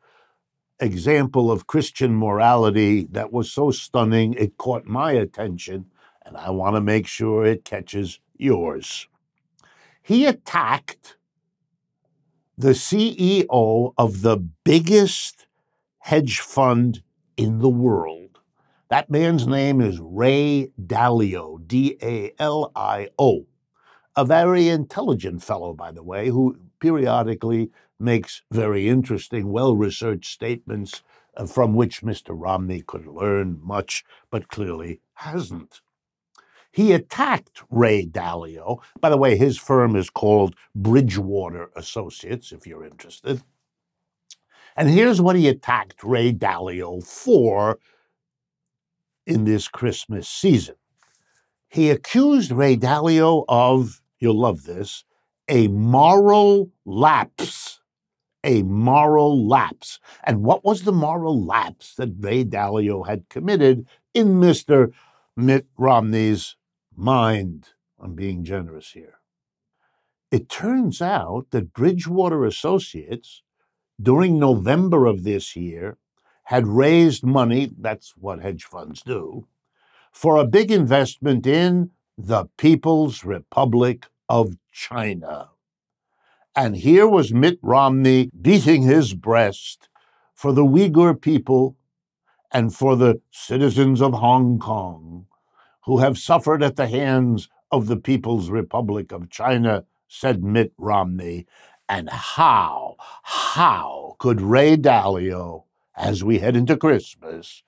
example 0.81 1.51
of 1.51 1.67
Christian 1.67 2.15
morality 2.15 3.07
that 3.11 3.31
was 3.31 3.51
so 3.51 3.71
stunning 3.71 4.33
it 4.33 4.57
caught 4.57 4.85
my 4.85 5.11
attention, 5.13 5.85
and 6.25 6.35
I 6.35 6.49
want 6.49 6.75
to 6.75 6.81
make 6.81 7.07
sure 7.07 7.45
it 7.45 7.63
catches 7.63 8.19
yours. 8.37 9.07
He 10.01 10.25
attacked 10.25 11.17
the 12.57 12.71
CEO 12.71 13.93
of 13.97 14.21
the 14.21 14.37
biggest 14.37 15.47
hedge 15.99 16.39
fund 16.39 17.03
in 17.37 17.59
the 17.59 17.69
world. 17.69 18.39
That 18.89 19.09
man's 19.09 19.47
name 19.47 19.79
is 19.79 19.99
Ray 20.01 20.71
Dalio, 20.79 21.65
D 21.65 21.97
A 22.01 22.33
L 22.39 22.71
I 22.75 23.09
O. 23.17 23.45
A 24.17 24.25
very 24.25 24.67
intelligent 24.67 25.41
fellow, 25.41 25.73
by 25.73 25.91
the 25.91 26.03
way, 26.03 26.27
who 26.27 26.57
periodically 26.79 27.71
makes 28.01 28.41
very 28.51 28.89
interesting, 28.89 29.51
well 29.51 29.75
researched 29.75 30.31
statements 30.31 31.03
uh, 31.37 31.45
from 31.45 31.75
which 31.75 32.01
Mr. 32.01 32.29
Romney 32.29 32.81
could 32.81 33.07
learn 33.07 33.59
much, 33.61 34.03
but 34.29 34.49
clearly 34.49 35.01
hasn't. 35.13 35.81
He 36.71 36.93
attacked 36.93 37.63
Ray 37.69 38.05
Dalio. 38.05 38.81
By 38.99 39.09
the 39.09 39.17
way, 39.17 39.35
his 39.37 39.57
firm 39.57 39.95
is 39.95 40.09
called 40.09 40.55
Bridgewater 40.73 41.69
Associates, 41.75 42.51
if 42.51 42.65
you're 42.65 42.85
interested. 42.85 43.41
And 44.77 44.89
here's 44.89 45.21
what 45.21 45.35
he 45.35 45.49
attacked 45.49 46.03
Ray 46.03 46.31
Dalio 46.31 47.05
for 47.05 47.77
in 49.27 49.43
this 49.43 49.67
Christmas 49.67 50.29
season. 50.29 50.75
He 51.67 51.89
accused 51.89 52.51
Ray 52.51 52.77
Dalio 52.77 53.43
of, 53.49 54.01
you'll 54.19 54.39
love 54.39 54.63
this, 54.63 55.03
a 55.49 55.67
moral 55.67 56.71
lapse. 56.85 57.80
A 58.43 58.63
moral 58.63 59.47
lapse. 59.47 59.99
And 60.23 60.43
what 60.43 60.63
was 60.63 60.83
the 60.83 60.91
moral 60.91 61.43
lapse 61.43 61.95
that 61.95 62.15
Ray 62.17 62.43
Dalio 62.43 63.07
had 63.07 63.29
committed 63.29 63.85
in 64.13 64.39
Mr. 64.39 64.91
Mitt 65.35 65.67
Romney's 65.77 66.55
mind. 66.95 67.69
I'm 67.99 68.15
being 68.15 68.43
generous 68.43 68.91
here. 68.91 69.19
It 70.31 70.49
turns 70.49 71.01
out 71.01 71.47
that 71.51 71.73
Bridgewater 71.73 72.45
Associates, 72.45 73.43
during 74.01 74.39
November 74.39 75.05
of 75.05 75.23
this 75.23 75.55
year, 75.55 75.97
had 76.45 76.67
raised 76.67 77.23
money, 77.23 77.71
that's 77.77 78.15
what 78.17 78.41
hedge 78.41 78.63
funds 78.63 79.01
do, 79.01 79.47
for 80.11 80.37
a 80.37 80.45
big 80.45 80.71
investment 80.71 81.45
in 81.45 81.91
the 82.17 82.45
People's 82.57 83.23
Republic 83.23 84.07
of 84.27 84.57
China. 84.71 85.50
And 86.55 86.75
here 86.75 87.07
was 87.07 87.33
Mitt 87.33 87.59
Romney 87.61 88.29
beating 88.39 88.81
his 88.81 89.13
breast 89.13 89.87
for 90.33 90.51
the 90.51 90.65
Uyghur 90.65 91.19
people 91.19 91.77
and 92.51 92.75
for 92.75 92.95
the 92.97 93.21
citizens 93.31 94.01
of 94.01 94.13
Hong 94.13 94.59
Kong 94.59 95.27
who 95.85 95.99
have 95.99 96.17
suffered 96.17 96.61
at 96.61 96.75
the 96.75 96.87
hands 96.87 97.47
of 97.71 97.87
the 97.87 97.95
People's 97.95 98.49
Republic 98.49 99.11
of 99.11 99.29
China, 99.29 99.85
said 100.07 100.43
Mitt 100.43 100.73
Romney. 100.77 101.47
And 101.87 102.09
how, 102.09 102.97
how 103.23 104.15
could 104.19 104.41
Ray 104.41 104.77
Dalio, 104.77 105.63
as 105.95 106.23
we 106.23 106.39
head 106.39 106.55
into 106.55 106.77
Christmas, 106.77 107.63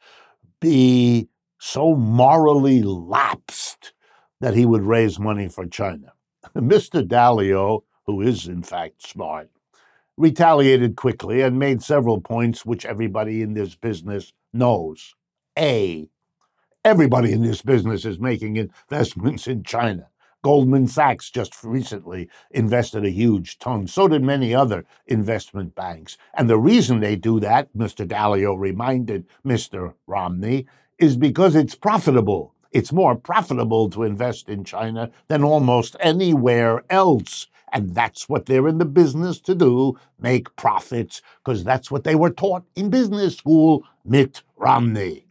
be 0.60 1.30
so 1.58 1.96
morally 1.96 2.84
lapsed 2.84 3.94
that 4.42 4.56
he 4.56 4.66
would 4.66 4.84
raise 4.84 5.20
money 5.20 5.48
for 5.48 5.66
China? 5.66 6.14
Mr. 6.56 7.02
Dalio, 7.06 7.84
who 8.06 8.22
is 8.22 8.48
in 8.48 8.64
fact 8.64 9.02
smart, 9.02 9.50
retaliated 10.18 10.96
quickly 10.96 11.42
and 11.42 11.58
made 11.58 11.82
several 11.82 12.22
points 12.22 12.66
which 12.66 12.86
everybody 12.86 13.42
in 13.42 13.54
this 13.54 13.76
business 13.76 14.34
knows. 14.54 15.16
A. 15.58 16.08
Everybody 16.86 17.32
in 17.32 17.42
this 17.42 17.62
business 17.62 18.06
is 18.06 18.20
making 18.20 18.58
investments 18.58 19.48
in 19.48 19.64
China. 19.64 20.08
Goldman 20.44 20.88
Sachs 20.88 21.32
just 21.32 21.64
recently 21.64 22.30
invested 22.52 23.06
a 23.06 23.10
huge 23.10 23.58
ton. 23.60 23.88
So 23.88 24.10
did 24.10 24.24
many 24.24 24.54
other 24.54 24.84
investment 25.08 25.74
banks. 25.74 26.18
And 26.34 26.50
the 26.50 26.58
reason 26.58 27.00
they 27.00 27.16
do 27.16 27.40
that, 27.40 27.74
Mr. 27.74 28.06
Dalio 28.06 28.60
reminded 28.60 29.26
Mr. 29.46 29.94
Romney, 30.06 30.66
is 31.00 31.16
because 31.16 31.56
it's 31.56 31.76
profitable. 31.76 32.54
It's 32.74 32.92
more 32.92 33.16
profitable 33.16 33.90
to 33.92 34.04
invest 34.04 34.50
in 34.50 34.66
China 34.66 35.12
than 35.30 35.44
almost 35.44 35.96
anywhere 36.02 36.84
else. 36.90 37.48
And 37.74 37.96
that's 37.96 38.30
what 38.30 38.46
they're 38.46 38.68
in 38.68 38.78
the 38.78 38.86
business 38.86 39.42
to 39.42 39.56
do 39.56 40.00
make 40.20 40.56
profits, 40.56 41.22
because 41.44 41.64
that's 41.64 41.90
what 41.90 42.04
they 42.04 42.14
were 42.14 42.30
taught 42.30 42.64
in 42.76 42.92
business 42.92 43.36
school, 43.36 43.84
Mitt 44.06 44.44
Romney. 44.56 45.26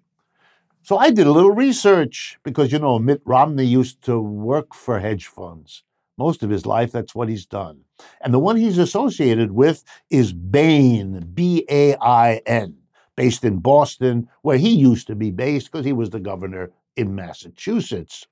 So 0.83 0.99
I 0.99 1.11
did 1.11 1.29
a 1.29 1.33
little 1.33 1.53
research 1.53 2.39
because, 2.43 2.73
you 2.73 2.81
know, 2.81 2.99
Mitt 2.99 3.23
Romney 3.25 3.65
used 3.65 4.03
to 4.03 4.21
work 4.21 4.75
for 4.75 4.99
hedge 4.99 5.29
funds. 5.29 5.85
Most 6.19 6.43
of 6.43 6.51
his 6.51 6.67
life, 6.67 6.91
that's 6.91 7.15
what 7.15 7.29
he's 7.29 7.47
done. 7.47 7.81
And 8.21 8.35
the 8.35 8.41
one 8.41 8.57
he's 8.57 8.79
associated 8.79 9.53
with 9.53 9.85
is 10.11 10.33
Bain, 10.33 11.31
B 11.33 11.65
A 11.71 11.95
I 12.03 12.43
N, 12.47 12.77
based 13.15 13.45
in 13.45 13.59
Boston, 13.59 14.29
where 14.43 14.59
he 14.59 14.75
used 14.75 15.07
to 15.07 15.15
be 15.15 15.31
based 15.31 15.71
because 15.71 15.87
he 15.87 15.93
was 15.93 16.11
the 16.11 16.19
governor 16.19 16.73
in 16.97 17.15
Massachusetts. 17.15 18.27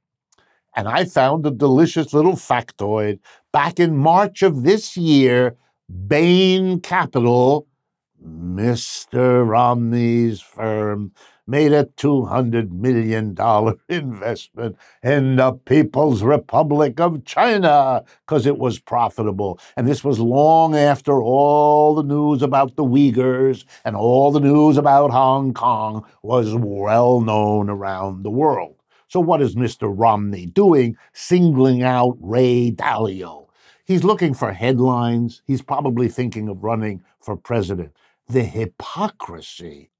And 0.76 0.88
I 0.88 1.04
found 1.04 1.46
a 1.46 1.50
delicious 1.50 2.12
little 2.12 2.34
factoid. 2.34 3.18
Back 3.52 3.80
in 3.80 3.96
March 3.96 4.42
of 4.42 4.62
this 4.62 4.96
year, 4.96 5.56
Bain 6.06 6.80
Capital, 6.80 7.66
Mr. 8.24 9.46
Romney's 9.48 10.40
firm, 10.40 11.12
made 11.50 11.72
a 11.72 11.84
$200 11.84 12.70
million 12.70 13.36
investment 13.88 14.76
in 15.02 15.36
the 15.36 15.52
People's 15.52 16.22
Republic 16.22 17.00
of 17.00 17.24
China 17.24 18.04
because 18.24 18.46
it 18.46 18.56
was 18.58 18.78
profitable. 18.78 19.58
And 19.76 19.88
this 19.88 20.04
was 20.04 20.20
long 20.20 20.76
after 20.76 21.20
all 21.20 21.96
the 21.96 22.04
news 22.04 22.42
about 22.42 22.76
the 22.76 22.84
Uyghurs 22.84 23.64
and 23.84 23.96
all 23.96 24.30
the 24.30 24.40
news 24.40 24.76
about 24.76 25.10
Hong 25.10 25.52
Kong 25.52 26.04
was 26.22 26.54
well 26.54 27.20
known 27.20 27.68
around 27.68 28.22
the 28.22 28.30
world. 28.30 28.79
So, 29.10 29.18
what 29.18 29.42
is 29.42 29.56
Mr. 29.56 29.92
Romney 29.92 30.46
doing 30.46 30.96
singling 31.12 31.82
out 31.82 32.16
Ray 32.20 32.70
Dalio? 32.70 33.48
He's 33.84 34.04
looking 34.04 34.34
for 34.34 34.52
headlines. 34.52 35.42
He's 35.48 35.62
probably 35.62 36.06
thinking 36.06 36.48
of 36.48 36.62
running 36.62 37.02
for 37.18 37.36
president. 37.36 37.90
The 38.28 38.44
hypocrisy 38.44 39.90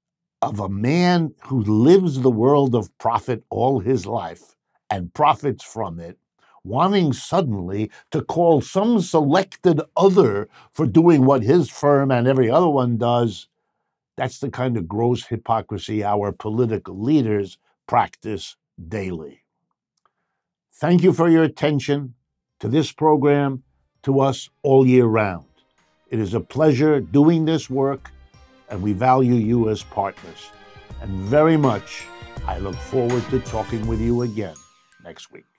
of 0.41 0.61
a 0.61 0.69
man 0.69 1.33
who 1.43 1.59
lives 1.59 2.21
the 2.21 2.31
world 2.31 2.73
of 2.73 2.97
profit 2.99 3.43
all 3.49 3.81
his 3.81 4.05
life 4.05 4.55
and 4.89 5.13
profits 5.13 5.61
from 5.61 5.99
it, 5.99 6.17
wanting 6.63 7.11
suddenly 7.11 7.91
to 8.11 8.21
call 8.21 8.61
some 8.61 9.01
selected 9.01 9.81
other 9.97 10.47
for 10.71 10.85
doing 10.85 11.25
what 11.25 11.43
his 11.43 11.69
firm 11.69 12.11
and 12.11 12.29
every 12.29 12.49
other 12.49 12.69
one 12.69 12.95
does, 12.97 13.49
that's 14.15 14.39
the 14.39 14.49
kind 14.49 14.77
of 14.77 14.87
gross 14.87 15.25
hypocrisy 15.25 16.01
our 16.01 16.31
political 16.31 16.97
leaders 16.97 17.57
practice 17.87 18.55
daily. 18.89 19.43
Thank 20.75 21.03
you 21.03 21.13
for 21.13 21.29
your 21.29 21.43
attention 21.43 22.15
to 22.59 22.67
this 22.67 22.91
program, 22.91 23.63
to 24.03 24.19
us 24.19 24.49
all 24.63 24.85
year 24.85 25.05
round. 25.05 25.45
It 26.09 26.19
is 26.19 26.33
a 26.33 26.39
pleasure 26.39 26.99
doing 26.99 27.45
this 27.45 27.69
work 27.69 28.11
and 28.69 28.81
we 28.81 28.93
value 28.93 29.35
you 29.35 29.69
as 29.69 29.83
partners. 29.83 30.49
And 31.01 31.11
very 31.11 31.57
much, 31.57 32.05
I 32.47 32.57
look 32.59 32.75
forward 32.75 33.23
to 33.29 33.39
talking 33.39 33.85
with 33.85 34.01
you 34.01 34.23
again 34.23 34.55
next 35.03 35.31
week. 35.31 35.50